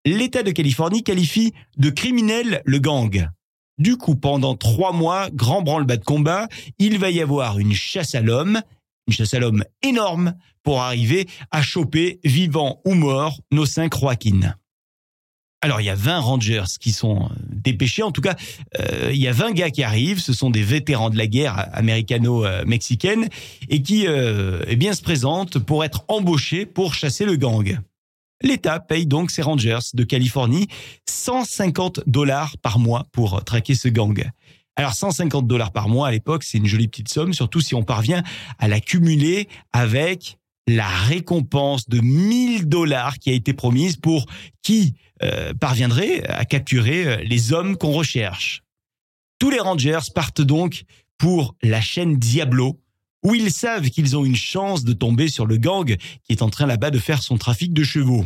l'État 0.06 0.44
de 0.44 0.51
Californie 0.51 1.03
qualifie 1.03 1.53
de 1.77 1.89
criminel 1.89 2.62
le 2.65 2.79
gang. 2.79 3.29
Du 3.77 3.96
coup, 3.98 4.15
pendant 4.15 4.56
trois 4.56 4.91
mois, 4.91 5.29
grand 5.32 5.62
branle-bas 5.62 5.98
de 5.98 6.03
combat, 6.03 6.48
il 6.79 7.00
va 7.00 7.12
y 7.12 7.22
avoir 7.22 7.60
une 7.60 7.74
chasse 7.74 8.13
à 8.13 8.22
l'homme, 8.22 8.62
une 9.08 9.13
chasse 9.13 9.34
à 9.34 9.39
l'homme 9.39 9.63
énorme, 9.82 10.36
pour 10.63 10.82
arriver 10.82 11.27
à 11.51 11.62
choper, 11.62 12.20
vivant 12.24 12.82
ou 12.86 12.94
mort, 12.94 13.39
nos 13.51 13.65
cinq 13.65 13.98
Joaquin. 13.98 14.56
Alors, 15.62 15.82
il 15.82 15.86
y 15.86 15.89
a 15.89 15.96
20 15.96 16.20
Rangers 16.20 16.63
qui 16.79 16.91
sont 16.91 17.24
euh, 17.24 17.36
dépêchés. 17.50 18.01
En 18.01 18.12
tout 18.12 18.22
cas, 18.22 18.36
euh, 18.79 19.10
il 19.12 19.20
y 19.20 19.27
a 19.27 19.34
20 19.34 19.51
gars 19.51 19.70
qui 19.70 19.84
arrivent. 19.84 20.22
Ce 20.22 20.32
sont 20.32 20.50
des 20.50 20.63
vétérans 20.63 21.10
de 21.10 21.18
la 21.18 21.27
guerre 21.27 21.68
américano-mexicaine 21.74 23.27
et 23.68 23.82
qui 23.82 24.08
euh, 24.08 24.63
eh 24.68 24.77
bien, 24.77 24.94
se 24.94 25.01
présentent 25.01 25.60
pour 25.60 25.84
être 25.84 26.06
embauchés 26.08 26.65
pour 26.65 26.94
chasser 26.94 27.25
le 27.25 27.36
gang. 27.36 27.77
L'État 28.41 28.79
paye 28.79 29.05
donc 29.05 29.31
ces 29.31 29.41
Rangers 29.41 29.79
de 29.93 30.03
Californie 30.03 30.67
150 31.10 32.01
dollars 32.08 32.58
par 32.58 32.79
mois 32.79 33.05
pour 33.12 33.43
traquer 33.43 33.75
ce 33.75 33.89
gang. 33.89 34.29
Alors 34.75 34.93
150 34.93 35.46
dollars 35.46 35.72
par 35.72 35.89
mois 35.89 36.08
à 36.08 36.12
l'époque, 36.12 36.43
c'est 36.43 36.58
une 36.58 36.65
jolie 36.65 36.88
petite 36.88 37.10
somme, 37.10 37.34
surtout 37.34 37.60
si 37.60 37.75
on 37.75 37.84
parvient 37.84 38.24
à 38.60 38.69
l'accumuler 38.69 39.50
avec 39.74 40.38
la 40.67 40.88
récompense 40.88 41.89
de 41.89 42.00
1000 42.00 42.69
dollars 42.69 43.19
qui 43.19 43.29
a 43.29 43.34
été 43.34 43.53
promise 43.53 43.98
pour 43.98 44.25
qui 44.62 44.93
euh, 45.22 45.53
parviendrait 45.53 46.24
à 46.27 46.46
capturer 46.46 47.08
euh, 47.08 47.17
les 47.24 47.51
hommes 47.51 47.75
qu'on 47.75 47.91
recherche. 47.91 48.63
Tous 49.39 49.50
les 49.50 49.60
Rangers 49.60 50.00
partent 50.15 50.41
donc 50.41 50.84
pour 51.17 51.55
la 51.62 51.81
chaîne 51.81 52.17
Diablo, 52.17 52.79
où 53.23 53.35
ils 53.35 53.51
savent 53.51 53.89
qu'ils 53.89 54.17
ont 54.17 54.25
une 54.25 54.35
chance 54.35 54.83
de 54.83 54.93
tomber 54.93 55.27
sur 55.27 55.45
le 55.45 55.57
gang 55.57 55.95
qui 56.23 56.31
est 56.31 56.41
en 56.41 56.49
train 56.49 56.65
là-bas 56.65 56.91
de 56.91 56.99
faire 56.99 57.21
son 57.21 57.38
trafic 57.38 57.73
de 57.73 57.83
chevaux. 57.83 58.25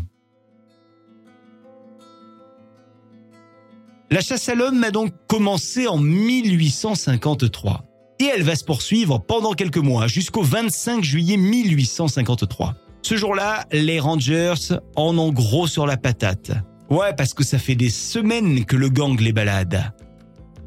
La 4.11 4.21
chasse 4.21 4.47
à 4.47 4.55
l'homme 4.55 4.83
a 4.83 4.91
donc 4.91 5.11
commencé 5.27 5.87
en 5.87 5.97
1853 5.97 7.83
et 8.19 8.25
elle 8.25 8.43
va 8.43 8.55
se 8.55 8.63
poursuivre 8.63 9.17
pendant 9.19 9.53
quelques 9.53 9.77
mois 9.77 10.07
jusqu'au 10.07 10.43
25 10.43 11.03
juillet 11.03 11.37
1853. 11.37 12.75
Ce 13.01 13.17
jour-là, 13.17 13.65
les 13.71 13.99
Rangers 13.99 14.77
en 14.95 15.17
ont 15.17 15.31
gros 15.31 15.67
sur 15.67 15.87
la 15.87 15.97
patate. 15.97 16.51
Ouais, 16.89 17.13
parce 17.17 17.33
que 17.33 17.43
ça 17.43 17.57
fait 17.57 17.75
des 17.75 17.89
semaines 17.89 18.65
que 18.65 18.75
le 18.75 18.89
gang 18.89 19.19
les 19.19 19.33
balade. 19.33 19.91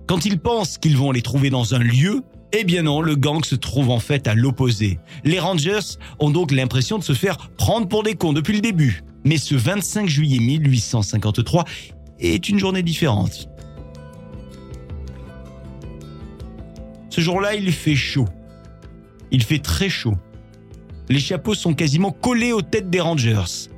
Quand 0.06 0.24
ils 0.24 0.38
pensent 0.38 0.76
qu'ils 0.76 0.96
vont 0.96 1.12
les 1.12 1.22
trouver 1.22 1.50
dans 1.50 1.74
un 1.74 1.78
lieu, 1.78 2.22
eh 2.60 2.64
bien 2.64 2.82
non, 2.82 3.00
le 3.00 3.16
gang 3.16 3.44
se 3.44 3.54
trouve 3.54 3.90
en 3.90 3.98
fait 3.98 4.26
à 4.26 4.34
l'opposé. 4.34 4.98
Les 5.24 5.38
Rangers 5.38 5.98
ont 6.18 6.30
donc 6.30 6.52
l'impression 6.52 6.98
de 6.98 7.04
se 7.04 7.12
faire 7.12 7.36
prendre 7.56 7.88
pour 7.88 8.02
des 8.02 8.14
cons 8.14 8.32
depuis 8.32 8.54
le 8.54 8.60
début. 8.60 9.02
Mais 9.24 9.38
ce 9.38 9.54
25 9.54 10.08
juillet 10.08 10.38
1853 10.38 11.64
est 12.20 12.48
une 12.48 12.58
journée 12.58 12.82
différente. 12.82 13.48
Ce 17.10 17.20
jour-là, 17.20 17.54
il 17.54 17.72
fait 17.72 17.96
chaud. 17.96 18.28
Il 19.30 19.42
fait 19.42 19.58
très 19.58 19.88
chaud. 19.88 20.14
Les 21.08 21.20
chapeaux 21.20 21.54
sont 21.54 21.74
quasiment 21.74 22.10
collés 22.10 22.52
aux 22.52 22.62
têtes 22.62 22.90
des 22.90 23.00
Rangers. 23.00 23.68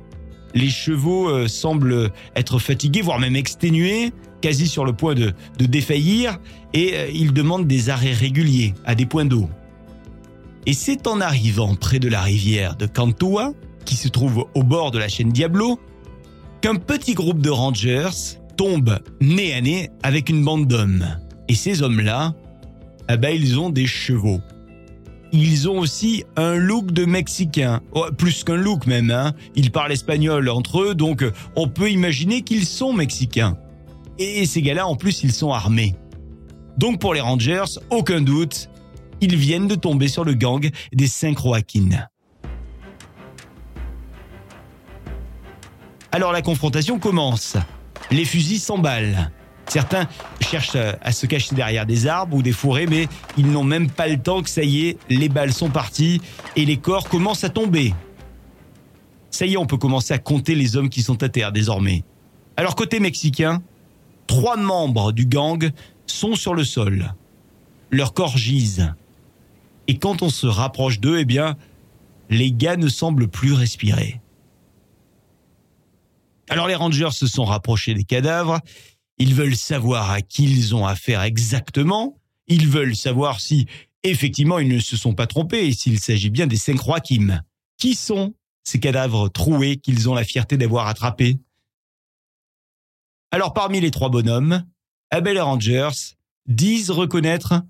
Les 0.53 0.69
chevaux 0.69 1.29
euh, 1.29 1.47
semblent 1.47 2.11
être 2.35 2.59
fatigués, 2.59 3.01
voire 3.01 3.19
même 3.19 3.35
exténués, 3.35 4.11
quasi 4.41 4.67
sur 4.67 4.85
le 4.85 4.93
point 4.93 5.15
de, 5.15 5.33
défaillir, 5.59 6.39
et 6.73 6.91
euh, 6.93 7.09
ils 7.13 7.33
demandent 7.33 7.67
des 7.67 7.89
arrêts 7.89 8.13
réguliers 8.13 8.73
à 8.85 8.95
des 8.95 9.05
points 9.05 9.25
d'eau. 9.25 9.49
Et 10.65 10.73
c'est 10.73 11.07
en 11.07 11.21
arrivant 11.21 11.75
près 11.75 11.99
de 11.99 12.07
la 12.07 12.21
rivière 12.21 12.75
de 12.75 12.85
Cantua, 12.85 13.53
qui 13.85 13.95
se 13.95 14.07
trouve 14.07 14.45
au 14.53 14.63
bord 14.63 14.91
de 14.91 14.99
la 14.99 15.07
chaîne 15.07 15.31
Diablo, 15.31 15.79
qu'un 16.61 16.75
petit 16.75 17.13
groupe 17.13 17.41
de 17.41 17.49
rangers 17.49 18.37
tombe 18.57 18.99
nez 19.21 19.53
à 19.53 19.61
nez 19.61 19.89
avec 20.03 20.29
une 20.29 20.43
bande 20.43 20.67
d'hommes. 20.67 21.05
Et 21.47 21.55
ces 21.55 21.81
hommes-là, 21.81 22.35
eh 23.09 23.17
ben, 23.17 23.29
ils 23.29 23.59
ont 23.59 23.69
des 23.69 23.87
chevaux 23.87 24.41
ils 25.31 25.69
ont 25.69 25.79
aussi 25.79 26.23
un 26.35 26.55
look 26.55 26.91
de 26.91 27.05
Mexicain. 27.05 27.81
Oh, 27.91 28.05
plus 28.17 28.43
qu'un 28.43 28.55
look 28.55 28.87
même, 28.87 29.11
hein. 29.11 29.33
Ils 29.55 29.71
parlent 29.71 29.91
espagnol 29.91 30.49
entre 30.49 30.81
eux, 30.81 30.95
donc 30.95 31.23
on 31.55 31.67
peut 31.67 31.91
imaginer 31.91 32.41
qu'ils 32.41 32.65
sont 32.65 32.93
Mexicains. 32.93 33.57
Et 34.19 34.45
ces 34.45 34.61
gars-là, 34.61 34.85
en 34.85 34.95
plus, 34.95 35.23
ils 35.23 35.31
sont 35.31 35.53
armés. 35.53 35.95
Donc 36.77 36.99
pour 36.99 37.13
les 37.13 37.21
Rangers, 37.21 37.79
aucun 37.89 38.21
doute, 38.21 38.69
ils 39.21 39.35
viennent 39.35 39.67
de 39.67 39.75
tomber 39.75 40.09
sur 40.09 40.25
le 40.25 40.33
gang 40.33 40.69
des 40.93 41.07
cinq 41.07 41.39
Joaquin. 41.39 42.07
Alors 46.11 46.31
la 46.31 46.41
confrontation 46.41 46.99
commence. 46.99 47.55
Les 48.11 48.25
fusils 48.25 48.59
s'emballent. 48.59 49.31
Certains 49.67 50.07
cherchent 50.41 50.75
à 50.75 51.11
se 51.11 51.25
cacher 51.25 51.53
derrière 51.55 51.85
des 51.85 52.07
arbres 52.07 52.35
ou 52.35 52.41
des 52.41 52.53
forêts, 52.53 52.87
mais 52.87 53.07
ils 53.37 53.49
n'ont 53.49 53.63
même 53.63 53.89
pas 53.89 54.07
le 54.07 54.17
temps 54.17 54.41
que 54.41 54.49
ça 54.49 54.63
y 54.63 54.87
est, 54.87 54.97
les 55.09 55.29
balles 55.29 55.53
sont 55.53 55.69
parties 55.69 56.21
et 56.55 56.65
les 56.65 56.77
corps 56.77 57.07
commencent 57.07 57.43
à 57.43 57.49
tomber. 57.49 57.93
Ça 59.29 59.45
y 59.45 59.53
est, 59.53 59.57
on 59.57 59.67
peut 59.67 59.77
commencer 59.77 60.13
à 60.13 60.17
compter 60.17 60.55
les 60.55 60.75
hommes 60.75 60.89
qui 60.89 61.03
sont 61.03 61.21
à 61.21 61.29
terre 61.29 61.51
désormais. 61.51 62.03
Alors 62.57 62.75
côté 62.75 62.99
mexicain, 62.99 63.61
trois 64.29 64.55
membres 64.55 65.11
du 65.11 65.25
gang 65.25 65.71
sont 66.05 66.35
sur 66.35 66.53
le 66.53 66.63
sol. 66.63 67.13
Leurs 67.91 68.13
corps 68.13 68.37
gisent. 68.37 68.93
Et 69.87 69.97
quand 69.97 70.21
on 70.21 70.29
se 70.29 70.47
rapproche 70.47 70.99
d'eux, 70.99 71.17
eh 71.19 71.25
bien, 71.25 71.57
les 72.29 72.51
gars 72.51 72.77
ne 72.77 72.87
semblent 72.87 73.27
plus 73.27 73.53
respirer. 73.53 74.21
Alors 76.47 76.67
les 76.67 76.75
rangers 76.75 77.11
se 77.11 77.27
sont 77.27 77.43
rapprochés 77.43 77.93
des 77.93 78.03
cadavres 78.03 78.61
ils 79.19 79.35
veulent 79.35 79.57
savoir 79.57 80.09
à 80.09 80.21
qui 80.21 80.45
ils 80.45 80.73
ont 80.73 80.85
affaire 80.85 81.21
exactement. 81.23 82.17
Ils 82.47 82.67
veulent 82.67 82.95
savoir 82.95 83.41
si, 83.41 83.67
effectivement, 84.03 84.59
ils 84.59 84.69
ne 84.69 84.79
se 84.79 84.95
sont 84.95 85.13
pas 85.13 85.27
trompés 85.27 85.67
et 85.67 85.73
s'il 85.73 85.99
s'agit 85.99 86.29
bien 86.29 86.47
des 86.47 86.55
cinq 86.55 86.79
Kim. 87.03 87.41
Qui 87.77 87.95
sont 87.95 88.33
ces 88.63 88.79
cadavres 88.79 89.29
troués 89.29 89.77
qu'ils 89.77 90.09
ont 90.09 90.15
la 90.15 90.23
fierté 90.23 90.57
d'avoir 90.57 90.87
attrapés? 90.87 91.37
Alors, 93.31 93.53
parmi 93.53 93.79
les 93.79 93.91
trois 93.91 94.09
bonhommes, 94.09 94.65
Abel 95.11 95.37
et 95.37 95.41
Rangers 95.41 96.15
disent 96.47 96.91
reconnaître 96.91 97.61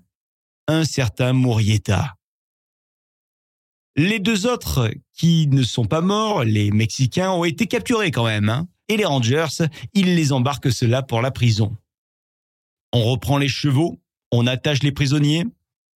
un 0.68 0.84
certain 0.84 1.32
Murrieta. 1.32 2.16
Les 3.96 4.20
deux 4.20 4.46
autres 4.46 4.90
qui 5.12 5.48
ne 5.48 5.62
sont 5.62 5.84
pas 5.84 6.00
morts, 6.00 6.44
les 6.44 6.70
Mexicains, 6.70 7.32
ont 7.32 7.44
été 7.44 7.66
capturés 7.66 8.10
quand 8.10 8.24
même. 8.24 8.48
Hein 8.48 8.68
et 8.90 8.96
les 8.96 9.04
Rangers, 9.04 9.68
ils 9.94 10.16
les 10.16 10.32
embarquent 10.32 10.72
cela 10.72 11.02
pour 11.02 11.22
la 11.22 11.30
prison. 11.30 11.76
On 12.92 13.04
reprend 13.04 13.38
les 13.38 13.48
chevaux, 13.48 14.00
on 14.32 14.48
attache 14.48 14.82
les 14.82 14.90
prisonniers, 14.90 15.44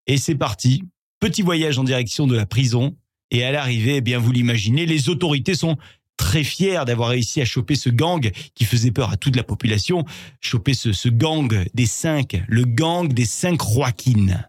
et 0.07 0.17
c'est 0.17 0.37
parti. 0.37 0.85
Petit 1.19 1.43
voyage 1.43 1.79
en 1.79 1.85
direction 1.85 2.27
de 2.27 2.37
la 2.37 2.47
prison. 2.47 2.97
Et 3.33 3.43
à 3.43 3.51
l'arrivée, 3.51 3.97
eh 3.97 4.01
bien, 4.01 4.19
vous 4.19 4.31
l'imaginez, 4.31 4.87
les 4.87 5.09
autorités 5.09 5.57
sont 5.57 5.77
très 6.17 6.45
fiers 6.45 6.85
d'avoir 6.87 7.11
réussi 7.11 7.41
à 7.41 7.45
choper 7.45 7.75
ce 7.75 7.89
gang 7.89 8.31
qui 8.55 8.65
faisait 8.65 8.91
peur 8.91 9.11
à 9.11 9.17
toute 9.17 9.37
la 9.37 9.43
population, 9.43 10.05
choper 10.41 10.75
ce, 10.75 11.09
gang 11.09 11.65
des 11.75 11.87
cinq, 11.87 12.43
le 12.49 12.65
gang 12.65 13.13
des 13.13 13.25
cinq 13.25 13.61
Joaquin. 13.63 14.45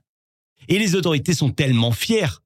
Et 0.68 0.80
les 0.80 0.96
autorités 0.96 1.34
sont 1.34 1.52
tellement 1.52 1.92
fières 1.92 2.42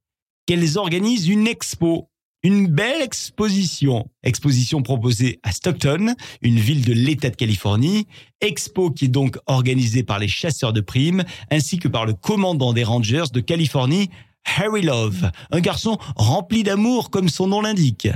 qu'elles 0.45 0.77
organisent 0.77 1.27
une 1.27 1.47
expo 1.47 2.09
une 2.43 2.67
belle 2.67 3.01
exposition. 3.01 4.09
Exposition 4.23 4.81
proposée 4.81 5.39
à 5.43 5.51
Stockton, 5.51 6.15
une 6.41 6.59
ville 6.59 6.85
de 6.85 6.93
l'État 6.93 7.29
de 7.29 7.35
Californie. 7.35 8.07
Expo 8.41 8.91
qui 8.91 9.05
est 9.05 9.09
donc 9.09 9.37
organisée 9.45 10.03
par 10.03 10.19
les 10.19 10.27
chasseurs 10.27 10.73
de 10.73 10.81
primes 10.81 11.23
ainsi 11.51 11.79
que 11.79 11.87
par 11.87 12.05
le 12.05 12.13
commandant 12.13 12.73
des 12.73 12.83
Rangers 12.83 13.25
de 13.33 13.41
Californie, 13.41 14.09
Harry 14.45 14.81
Love, 14.81 15.31
un 15.51 15.59
garçon 15.59 15.97
rempli 16.15 16.63
d'amour 16.63 17.09
comme 17.09 17.29
son 17.29 17.47
nom 17.47 17.61
l'indique. 17.61 18.07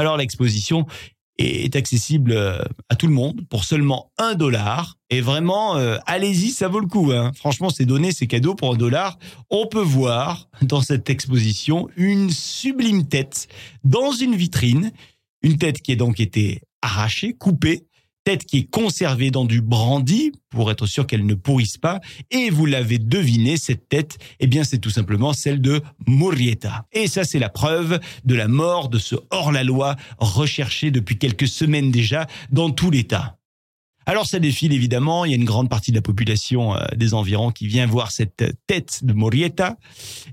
Alors 0.00 0.16
l'exposition 0.16 0.86
est 1.36 1.76
accessible 1.76 2.32
euh, 2.32 2.58
à 2.88 2.96
tout 2.96 3.06
le 3.06 3.12
monde 3.12 3.42
pour 3.50 3.64
seulement 3.64 4.10
un 4.16 4.34
dollar. 4.34 4.96
Et 5.10 5.20
vraiment, 5.20 5.76
euh, 5.76 5.98
allez-y, 6.06 6.50
ça 6.50 6.68
vaut 6.68 6.80
le 6.80 6.86
coup. 6.86 7.12
Hein. 7.12 7.32
Franchement, 7.34 7.68
c'est 7.68 7.84
donné, 7.84 8.12
c'est 8.12 8.26
cadeau 8.26 8.54
pour 8.54 8.72
un 8.72 8.76
dollar. 8.78 9.18
On 9.50 9.66
peut 9.66 9.82
voir 9.82 10.48
dans 10.62 10.80
cette 10.80 11.10
exposition 11.10 11.88
une 11.96 12.30
sublime 12.30 13.06
tête 13.08 13.46
dans 13.84 14.12
une 14.12 14.36
vitrine. 14.36 14.90
Une 15.42 15.58
tête 15.58 15.82
qui 15.82 15.92
a 15.92 15.96
donc 15.96 16.18
été 16.18 16.62
arrachée, 16.80 17.34
coupée, 17.34 17.84
tête 18.24 18.44
qui 18.44 18.58
est 18.58 18.70
conservée 18.70 19.30
dans 19.30 19.44
du 19.44 19.60
brandy 19.60 20.32
pour 20.50 20.70
être 20.70 20.86
sûr 20.86 21.06
qu'elle 21.06 21.26
ne 21.26 21.34
pourrisse 21.34 21.78
pas. 21.78 22.00
Et 22.30 22.50
vous 22.50 22.66
l'avez 22.66 22.98
deviné, 22.98 23.56
cette 23.56 23.88
tête, 23.88 24.18
eh 24.40 24.46
bien, 24.46 24.64
c'est 24.64 24.78
tout 24.78 24.90
simplement 24.90 25.32
celle 25.32 25.60
de 25.60 25.80
Murrieta. 26.06 26.86
Et 26.92 27.06
ça, 27.06 27.24
c'est 27.24 27.38
la 27.38 27.48
preuve 27.48 28.00
de 28.24 28.34
la 28.34 28.48
mort 28.48 28.88
de 28.88 28.98
ce 28.98 29.16
hors-la-loi 29.30 29.96
recherché 30.18 30.90
depuis 30.90 31.18
quelques 31.18 31.48
semaines 31.48 31.90
déjà 31.90 32.26
dans 32.50 32.70
tout 32.70 32.90
l'État. 32.90 33.39
Alors 34.06 34.26
ça 34.26 34.38
défile 34.38 34.72
évidemment, 34.72 35.24
il 35.24 35.30
y 35.30 35.34
a 35.34 35.36
une 35.36 35.44
grande 35.44 35.68
partie 35.68 35.90
de 35.90 35.96
la 35.96 36.02
population 36.02 36.74
euh, 36.74 36.80
des 36.96 37.14
environs 37.14 37.50
qui 37.50 37.66
vient 37.66 37.86
voir 37.86 38.10
cette 38.10 38.44
tête 38.66 39.04
de 39.04 39.12
Morieta. 39.12 39.76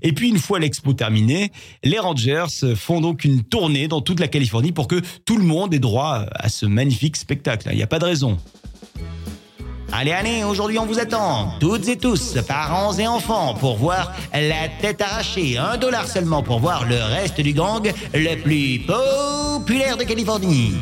Et 0.02 0.12
puis 0.12 0.28
une 0.28 0.38
fois 0.38 0.58
l'expo 0.58 0.94
terminée, 0.94 1.52
les 1.84 1.98
Rangers 1.98 2.46
font 2.74 3.00
donc 3.00 3.24
une 3.24 3.42
tournée 3.42 3.86
dans 3.86 4.00
toute 4.00 4.20
la 4.20 4.28
Californie 4.28 4.72
pour 4.72 4.88
que 4.88 5.00
tout 5.24 5.36
le 5.36 5.44
monde 5.44 5.74
ait 5.74 5.78
droit 5.78 6.24
à 6.34 6.48
ce 6.48 6.66
magnifique 6.66 7.16
spectacle. 7.16 7.68
Il 7.70 7.76
n'y 7.76 7.82
a 7.82 7.86
pas 7.86 7.98
de 7.98 8.06
raison. 8.06 8.38
Allez, 9.90 10.12
allez, 10.12 10.44
aujourd'hui 10.44 10.78
on 10.78 10.84
vous 10.84 10.98
attend, 10.98 11.54
toutes 11.60 11.88
et 11.88 11.96
tous, 11.96 12.36
parents 12.46 12.92
et 12.98 13.06
enfants, 13.06 13.54
pour 13.54 13.76
voir 13.76 14.12
la 14.34 14.68
tête 14.80 15.00
arrachée. 15.00 15.56
Un 15.56 15.78
dollar 15.78 16.06
seulement 16.06 16.42
pour 16.42 16.60
voir 16.60 16.86
le 16.86 17.02
reste 17.02 17.40
du 17.40 17.54
gang 17.54 17.90
le 18.12 18.36
plus 18.36 18.80
populaire 18.80 19.96
de 19.96 20.04
Californie. 20.04 20.74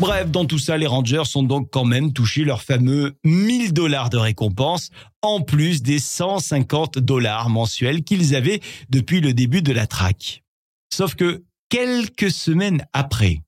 Bref, 0.00 0.30
dans 0.30 0.44
tout 0.44 0.58
ça, 0.58 0.76
les 0.76 0.86
Rangers 0.86 1.22
ont 1.34 1.42
donc 1.42 1.70
quand 1.70 1.84
même 1.84 2.12
touché 2.12 2.44
leur 2.44 2.62
fameux 2.62 3.16
1000 3.24 3.72
dollars 3.72 4.10
de 4.10 4.16
récompense, 4.16 4.90
en 5.22 5.40
plus 5.40 5.82
des 5.82 5.98
150 5.98 6.98
dollars 6.98 7.50
mensuels 7.50 8.04
qu'ils 8.04 8.36
avaient 8.36 8.60
depuis 8.90 9.20
le 9.20 9.34
début 9.34 9.60
de 9.60 9.72
la 9.72 9.86
traque. 9.86 10.44
Sauf 10.92 11.14
que 11.16 11.42
quelques 11.68 12.30
semaines 12.30 12.86
après, 12.92 13.42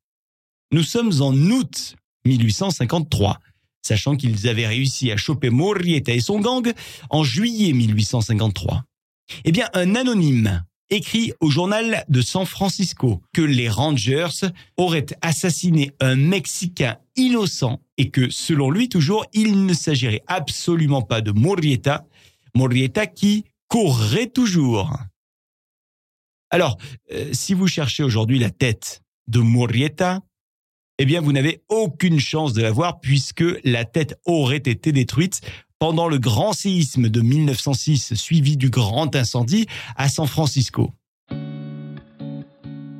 nous 0.72 0.82
sommes 0.82 1.12
en 1.22 1.32
août 1.34 1.96
1853 2.24 3.38
sachant 3.82 4.16
qu'ils 4.16 4.48
avaient 4.48 4.66
réussi 4.66 5.10
à 5.10 5.16
choper 5.16 5.50
Murrieta 5.50 6.12
et 6.12 6.20
son 6.20 6.40
gang 6.40 6.70
en 7.08 7.24
juillet 7.24 7.72
1853. 7.72 8.84
Eh 9.44 9.52
bien, 9.52 9.68
un 9.74 9.94
anonyme 9.94 10.62
écrit 10.90 11.32
au 11.40 11.50
journal 11.50 12.04
de 12.08 12.20
San 12.20 12.44
Francisco 12.44 13.22
que 13.32 13.42
les 13.42 13.68
Rangers 13.68 14.48
auraient 14.76 15.06
assassiné 15.22 15.92
un 16.00 16.16
Mexicain 16.16 16.98
innocent 17.16 17.80
et 17.96 18.10
que, 18.10 18.30
selon 18.30 18.70
lui 18.70 18.88
toujours, 18.88 19.24
il 19.32 19.64
ne 19.66 19.74
s'agirait 19.74 20.22
absolument 20.26 21.02
pas 21.02 21.20
de 21.20 21.32
Murrieta, 21.32 22.06
Murrieta 22.56 23.06
qui 23.06 23.44
courrait 23.68 24.26
toujours. 24.26 24.96
Alors, 26.50 26.76
euh, 27.12 27.30
si 27.32 27.54
vous 27.54 27.68
cherchez 27.68 28.02
aujourd'hui 28.02 28.38
la 28.38 28.50
tête 28.50 29.02
de 29.28 29.40
Murrieta, 29.40 30.20
eh 30.98 31.06
bien, 31.06 31.20
vous 31.20 31.32
n'avez 31.32 31.62
aucune 31.68 32.18
chance 32.18 32.52
de 32.52 32.60
la 32.60 32.72
voir 32.72 33.00
puisque 33.00 33.44
la 33.64 33.84
tête 33.84 34.18
aurait 34.26 34.56
été 34.56 34.92
détruite 34.92 35.40
pendant 35.80 36.08
le 36.08 36.18
grand 36.18 36.52
séisme 36.52 37.08
de 37.08 37.20
1906 37.22 38.14
suivi 38.14 38.58
du 38.58 38.68
grand 38.68 39.16
incendie 39.16 39.66
à 39.96 40.10
San 40.10 40.26
Francisco. 40.26 40.92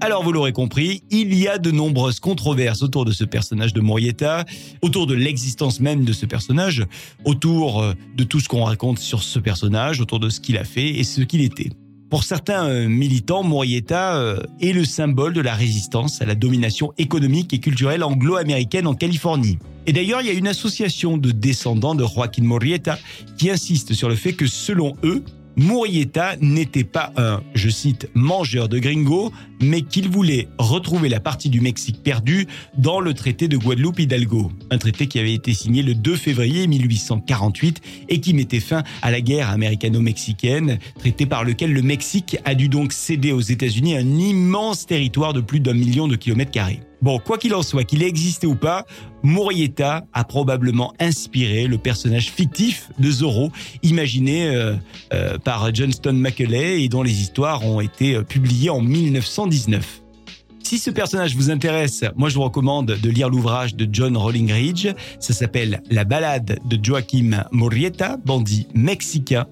Alors 0.02 0.24
vous 0.24 0.32
l'aurez 0.32 0.54
compris, 0.54 1.02
il 1.10 1.34
y 1.34 1.46
a 1.46 1.58
de 1.58 1.70
nombreuses 1.70 2.20
controverses 2.20 2.82
autour 2.82 3.04
de 3.04 3.12
ce 3.12 3.24
personnage 3.24 3.74
de 3.74 3.82
Morietta, 3.82 4.46
autour 4.80 5.06
de 5.06 5.12
l'existence 5.12 5.78
même 5.78 6.06
de 6.06 6.14
ce 6.14 6.24
personnage, 6.24 6.86
autour 7.26 7.82
euh, 7.82 7.92
de 8.16 8.24
tout 8.24 8.40
ce 8.40 8.48
qu'on 8.48 8.64
raconte 8.64 8.98
sur 8.98 9.22
ce 9.22 9.38
personnage, 9.38 10.00
autour 10.00 10.18
de 10.18 10.30
ce 10.30 10.40
qu'il 10.40 10.56
a 10.56 10.64
fait 10.64 10.88
et 10.88 11.04
ce 11.04 11.20
qu'il 11.20 11.42
était. 11.42 11.68
Pour 12.10 12.24
certains 12.24 12.66
euh, 12.66 12.88
militants, 12.88 13.44
Morietta 13.44 14.16
euh, 14.16 14.42
est 14.60 14.72
le 14.72 14.84
symbole 14.84 15.32
de 15.32 15.40
la 15.40 15.54
résistance 15.54 16.20
à 16.20 16.24
la 16.26 16.34
domination 16.34 16.92
économique 16.98 17.54
et 17.54 17.60
culturelle 17.60 18.02
anglo-américaine 18.02 18.88
en 18.88 18.94
Californie. 18.94 19.58
Et 19.86 19.92
d'ailleurs, 19.92 20.20
il 20.20 20.26
y 20.26 20.30
a 20.30 20.32
une 20.32 20.48
association 20.48 21.18
de 21.18 21.30
descendants 21.30 21.94
de 21.94 22.04
Joaquin 22.04 22.42
Morietta 22.42 22.98
qui 23.38 23.48
insiste 23.48 23.92
sur 23.92 24.08
le 24.08 24.16
fait 24.16 24.32
que 24.32 24.48
selon 24.48 24.96
eux, 25.04 25.22
Murrieta 25.56 26.36
n'était 26.40 26.84
pas 26.84 27.12
un, 27.16 27.42
je 27.54 27.68
cite, 27.68 28.08
mangeur 28.14 28.68
de 28.68 28.80
gringo, 28.80 29.32
mais 29.60 29.82
qu'il 29.82 30.08
voulait 30.08 30.48
retrouver 30.58 31.08
la 31.08 31.20
partie 31.20 31.48
du 31.48 31.60
Mexique 31.60 32.02
perdue 32.02 32.46
dans 32.76 33.00
le 33.00 33.14
traité 33.14 33.48
de 33.48 33.56
Guadeloupe-Hidalgo. 33.56 34.52
Un 34.70 34.78
traité 34.78 35.06
qui 35.06 35.18
avait 35.18 35.34
été 35.34 35.54
signé 35.54 35.82
le 35.82 35.94
2 35.94 36.16
février 36.16 36.66
1848 36.66 37.80
et 38.08 38.20
qui 38.20 38.34
mettait 38.34 38.60
fin 38.60 38.82
à 39.02 39.10
la 39.10 39.20
guerre 39.20 39.50
américano-mexicaine, 39.50 40.78
traité 40.98 41.26
par 41.26 41.44
lequel 41.44 41.72
le 41.72 41.82
Mexique 41.82 42.38
a 42.44 42.54
dû 42.54 42.68
donc 42.68 42.92
céder 42.92 43.32
aux 43.32 43.40
États-Unis 43.40 43.96
un 43.96 44.18
immense 44.18 44.86
territoire 44.86 45.32
de 45.32 45.40
plus 45.40 45.60
d'un 45.60 45.74
million 45.74 46.08
de 46.08 46.16
kilomètres 46.16 46.50
carrés. 46.50 46.80
Bon, 47.02 47.18
quoi 47.18 47.38
qu'il 47.38 47.54
en 47.54 47.62
soit, 47.62 47.84
qu'il 47.84 48.02
ait 48.02 48.08
existé 48.08 48.46
ou 48.46 48.54
pas, 48.54 48.84
Murrieta 49.22 50.04
a 50.12 50.24
probablement 50.24 50.92
inspiré 51.00 51.66
le 51.66 51.78
personnage 51.78 52.30
fictif 52.30 52.90
de 52.98 53.10
Zorro, 53.10 53.50
imaginé 53.82 54.48
euh, 54.48 54.74
euh, 55.14 55.38
par 55.38 55.74
Johnston 55.74 56.12
Macaulay 56.12 56.82
et 56.82 56.88
dont 56.88 57.02
les 57.02 57.22
histoires 57.22 57.64
ont 57.64 57.80
été 57.80 58.16
euh, 58.16 58.22
publiées 58.22 58.68
en 58.68 58.82
1919. 59.50 60.02
Si 60.62 60.78
ce 60.78 60.90
personnage 60.90 61.34
vous 61.34 61.50
intéresse, 61.50 62.04
moi 62.14 62.28
je 62.28 62.36
vous 62.36 62.44
recommande 62.44 62.86
de 62.86 63.10
lire 63.10 63.28
l'ouvrage 63.28 63.74
de 63.74 63.88
John 63.90 64.16
Ridge. 64.16 64.86
Ça 65.18 65.32
s'appelle 65.32 65.82
La 65.90 66.04
balade 66.04 66.60
de 66.64 66.78
Joaquim 66.80 67.44
Murrieta, 67.50 68.16
bandit 68.24 68.68
mexicain. 68.74 69.46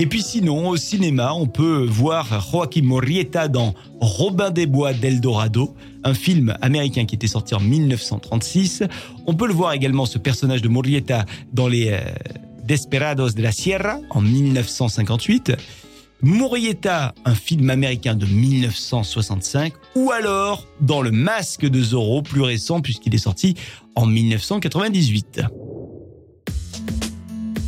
Et 0.00 0.06
puis 0.06 0.22
sinon, 0.22 0.68
au 0.68 0.76
cinéma, 0.76 1.32
on 1.32 1.46
peut 1.46 1.86
voir 1.88 2.46
Joaquim 2.52 2.82
Murrieta 2.82 3.48
dans 3.48 3.74
Robin 4.00 4.50
des 4.50 4.66
Bois 4.66 4.92
d'Eldorado, 4.92 5.74
un 6.04 6.14
film 6.14 6.54
américain 6.60 7.06
qui 7.06 7.14
était 7.14 7.26
sorti 7.26 7.54
en 7.54 7.60
1936. 7.60 8.84
On 9.26 9.34
peut 9.34 9.46
le 9.46 9.54
voir 9.54 9.72
également, 9.72 10.04
ce 10.04 10.18
personnage 10.18 10.60
de 10.60 10.68
Murrieta, 10.68 11.24
dans 11.52 11.66
les 11.66 11.88
euh, 11.92 12.00
Desperados 12.64 13.30
de 13.30 13.42
la 13.42 13.52
Sierra 13.52 13.98
en 14.10 14.20
1958. 14.20 15.56
Murrieta, 16.22 17.14
un 17.24 17.34
film 17.34 17.70
américain 17.70 18.14
de 18.14 18.26
1965, 18.26 19.72
ou 19.94 20.10
alors 20.10 20.66
dans 20.80 21.00
Le 21.00 21.10
Masque 21.10 21.66
de 21.66 21.80
Zorro, 21.80 22.22
plus 22.22 22.42
récent 22.42 22.80
puisqu'il 22.80 23.14
est 23.14 23.18
sorti 23.18 23.54
en 23.94 24.06
1998. 24.06 25.42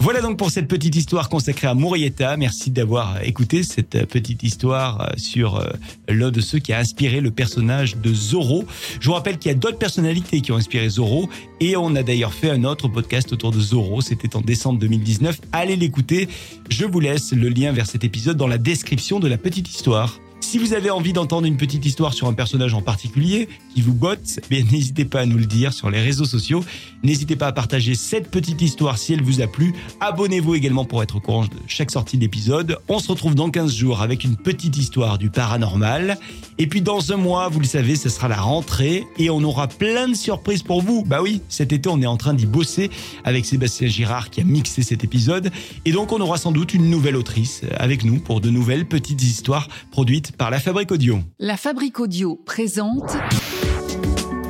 Voilà 0.02 0.22
donc 0.22 0.38
pour 0.38 0.50
cette 0.50 0.66
petite 0.66 0.96
histoire 0.96 1.28
consacrée 1.28 1.66
à 1.66 1.74
Murrieta. 1.74 2.38
Merci 2.38 2.70
d'avoir 2.70 3.22
écouté 3.22 3.62
cette 3.62 4.06
petite 4.06 4.42
histoire 4.42 5.02
euh, 5.02 5.06
sur 5.18 5.56
euh, 5.56 5.66
l'un 6.08 6.30
de 6.30 6.40
ceux 6.40 6.58
qui 6.58 6.72
a 6.72 6.78
inspiré 6.78 7.20
le 7.20 7.30
personnage 7.30 7.98
de 7.98 8.14
Zorro. 8.14 8.64
Je 8.98 9.06
vous 9.06 9.12
rappelle 9.12 9.36
qu'il 9.38 9.50
y 9.50 9.54
a 9.54 9.58
d'autres 9.58 9.76
personnalités 9.76 10.40
qui 10.40 10.52
ont 10.52 10.56
inspiré 10.56 10.88
Zorro 10.88 11.28
et 11.60 11.76
on 11.76 11.94
a 11.96 12.02
d'ailleurs 12.02 12.32
fait 12.32 12.48
un 12.48 12.64
autre 12.64 12.88
podcast 12.88 13.30
autour 13.34 13.50
de 13.50 13.60
Zorro. 13.60 14.00
C'était 14.00 14.34
en 14.36 14.40
décembre 14.40 14.78
2019. 14.78 15.38
Allez 15.52 15.76
l'écouter. 15.76 16.30
Je 16.70 16.86
vous 16.86 17.00
laisse 17.00 17.32
le 17.32 17.50
lien 17.50 17.70
vers 17.72 17.86
cet 17.86 18.02
épisode 18.02 18.38
dans 18.38 18.48
la 18.48 18.56
description 18.56 19.20
de 19.20 19.28
la 19.28 19.36
petite 19.36 19.68
histoire. 19.68 20.18
Si 20.50 20.58
vous 20.58 20.74
avez 20.74 20.90
envie 20.90 21.12
d'entendre 21.12 21.46
une 21.46 21.56
petite 21.56 21.86
histoire 21.86 22.12
sur 22.12 22.26
un 22.26 22.32
personnage 22.32 22.74
en 22.74 22.82
particulier 22.82 23.48
qui 23.72 23.82
vous 23.82 23.94
botte, 23.94 24.40
eh 24.50 24.64
n'hésitez 24.72 25.04
pas 25.04 25.20
à 25.20 25.24
nous 25.24 25.38
le 25.38 25.46
dire 25.46 25.72
sur 25.72 25.90
les 25.90 26.00
réseaux 26.00 26.24
sociaux. 26.24 26.64
N'hésitez 27.04 27.36
pas 27.36 27.46
à 27.46 27.52
partager 27.52 27.94
cette 27.94 28.32
petite 28.32 28.60
histoire 28.60 28.98
si 28.98 29.12
elle 29.12 29.22
vous 29.22 29.40
a 29.42 29.46
plu. 29.46 29.72
Abonnez-vous 30.00 30.56
également 30.56 30.84
pour 30.84 31.04
être 31.04 31.14
au 31.14 31.20
courant 31.20 31.44
de 31.44 31.50
chaque 31.68 31.92
sortie 31.92 32.18
d'épisode. 32.18 32.78
On 32.88 32.98
se 32.98 33.06
retrouve 33.06 33.36
dans 33.36 33.48
15 33.48 33.72
jours 33.72 34.02
avec 34.02 34.24
une 34.24 34.36
petite 34.36 34.76
histoire 34.76 35.18
du 35.18 35.30
paranormal. 35.30 36.18
Et 36.58 36.66
puis 36.66 36.80
dans 36.80 37.12
un 37.12 37.16
mois, 37.16 37.48
vous 37.48 37.60
le 37.60 37.66
savez, 37.66 37.94
ce 37.94 38.08
sera 38.08 38.26
la 38.26 38.40
rentrée 38.40 39.04
et 39.18 39.30
on 39.30 39.44
aura 39.44 39.68
plein 39.68 40.08
de 40.08 40.14
surprises 40.14 40.64
pour 40.64 40.82
vous. 40.82 41.04
Bah 41.04 41.22
oui, 41.22 41.42
cet 41.48 41.72
été, 41.72 41.88
on 41.88 42.02
est 42.02 42.06
en 42.06 42.16
train 42.16 42.34
d'y 42.34 42.46
bosser 42.46 42.90
avec 43.22 43.46
Sébastien 43.46 43.86
Girard 43.86 44.30
qui 44.30 44.40
a 44.40 44.44
mixé 44.44 44.82
cet 44.82 45.04
épisode. 45.04 45.52
Et 45.84 45.92
donc, 45.92 46.10
on 46.10 46.20
aura 46.20 46.38
sans 46.38 46.50
doute 46.50 46.74
une 46.74 46.90
nouvelle 46.90 47.14
autrice 47.14 47.62
avec 47.76 48.04
nous 48.04 48.18
pour 48.18 48.40
de 48.40 48.50
nouvelles 48.50 48.84
petites 48.84 49.22
histoires 49.22 49.68
produites 49.92 50.32
par 50.40 50.50
la 50.50 50.58
Fabrique 50.58 50.90
Audio. 50.90 51.18
La 51.38 51.58
Fabrique 51.58 52.00
Audio 52.00 52.34
présente 52.34 53.12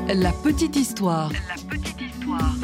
La 0.07 0.31
Petite 0.31 0.77
Histoire. 0.77 1.33
La 1.33 1.57
Petite 1.69 2.01
Histoire. 2.01 2.55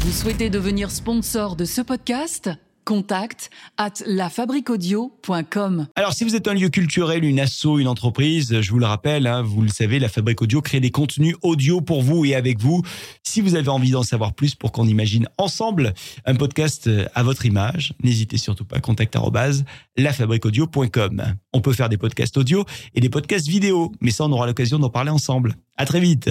Vous 0.00 0.12
souhaitez 0.12 0.50
devenir 0.50 0.90
sponsor 0.90 1.56
de 1.56 1.64
ce 1.64 1.80
podcast? 1.80 2.50
Contact 2.84 3.50
at 3.76 3.94
lafabriquaudio.com. 4.06 5.86
Alors, 5.94 6.12
si 6.12 6.24
vous 6.24 6.34
êtes 6.34 6.48
un 6.48 6.54
lieu 6.54 6.68
culturel, 6.68 7.24
une 7.24 7.40
asso, 7.40 7.78
une 7.78 7.88
entreprise, 7.88 8.60
je 8.60 8.70
vous 8.70 8.78
le 8.78 8.86
rappelle, 8.86 9.26
hein, 9.26 9.42
vous 9.42 9.62
le 9.62 9.68
savez, 9.68 9.98
la 9.98 10.08
Fabrique 10.08 10.42
Audio 10.42 10.60
crée 10.60 10.80
des 10.80 10.90
contenus 10.90 11.36
audio 11.42 11.80
pour 11.80 12.02
vous 12.02 12.24
et 12.24 12.34
avec 12.34 12.60
vous. 12.60 12.82
Si 13.22 13.40
vous 13.40 13.54
avez 13.54 13.68
envie 13.68 13.90
d'en 13.90 14.02
savoir 14.02 14.32
plus 14.32 14.54
pour 14.54 14.72
qu'on 14.72 14.86
imagine 14.86 15.28
ensemble 15.38 15.94
un 16.24 16.34
podcast 16.34 16.86
euh, 16.86 17.06
à 17.14 17.22
votre 17.22 17.46
image, 17.46 17.94
n'hésitez 18.02 18.38
surtout 18.38 18.64
pas 18.64 18.76
à 18.76 18.80
contact 18.80 19.16
lafabriqueaudio.com. 19.96 21.22
On 21.52 21.60
peut 21.60 21.72
faire 21.72 21.88
des 21.88 21.98
podcasts 21.98 22.36
audio 22.36 22.64
et 22.94 23.00
des 23.00 23.10
podcasts 23.10 23.48
vidéo, 23.48 23.92
mais 24.00 24.10
ça, 24.10 24.24
on 24.24 24.32
aura 24.32 24.46
l'occasion 24.46 24.78
d'en 24.78 24.90
parler 24.90 25.10
ensemble. 25.10 25.56
À 25.76 25.86
très 25.86 26.00
vite. 26.00 26.30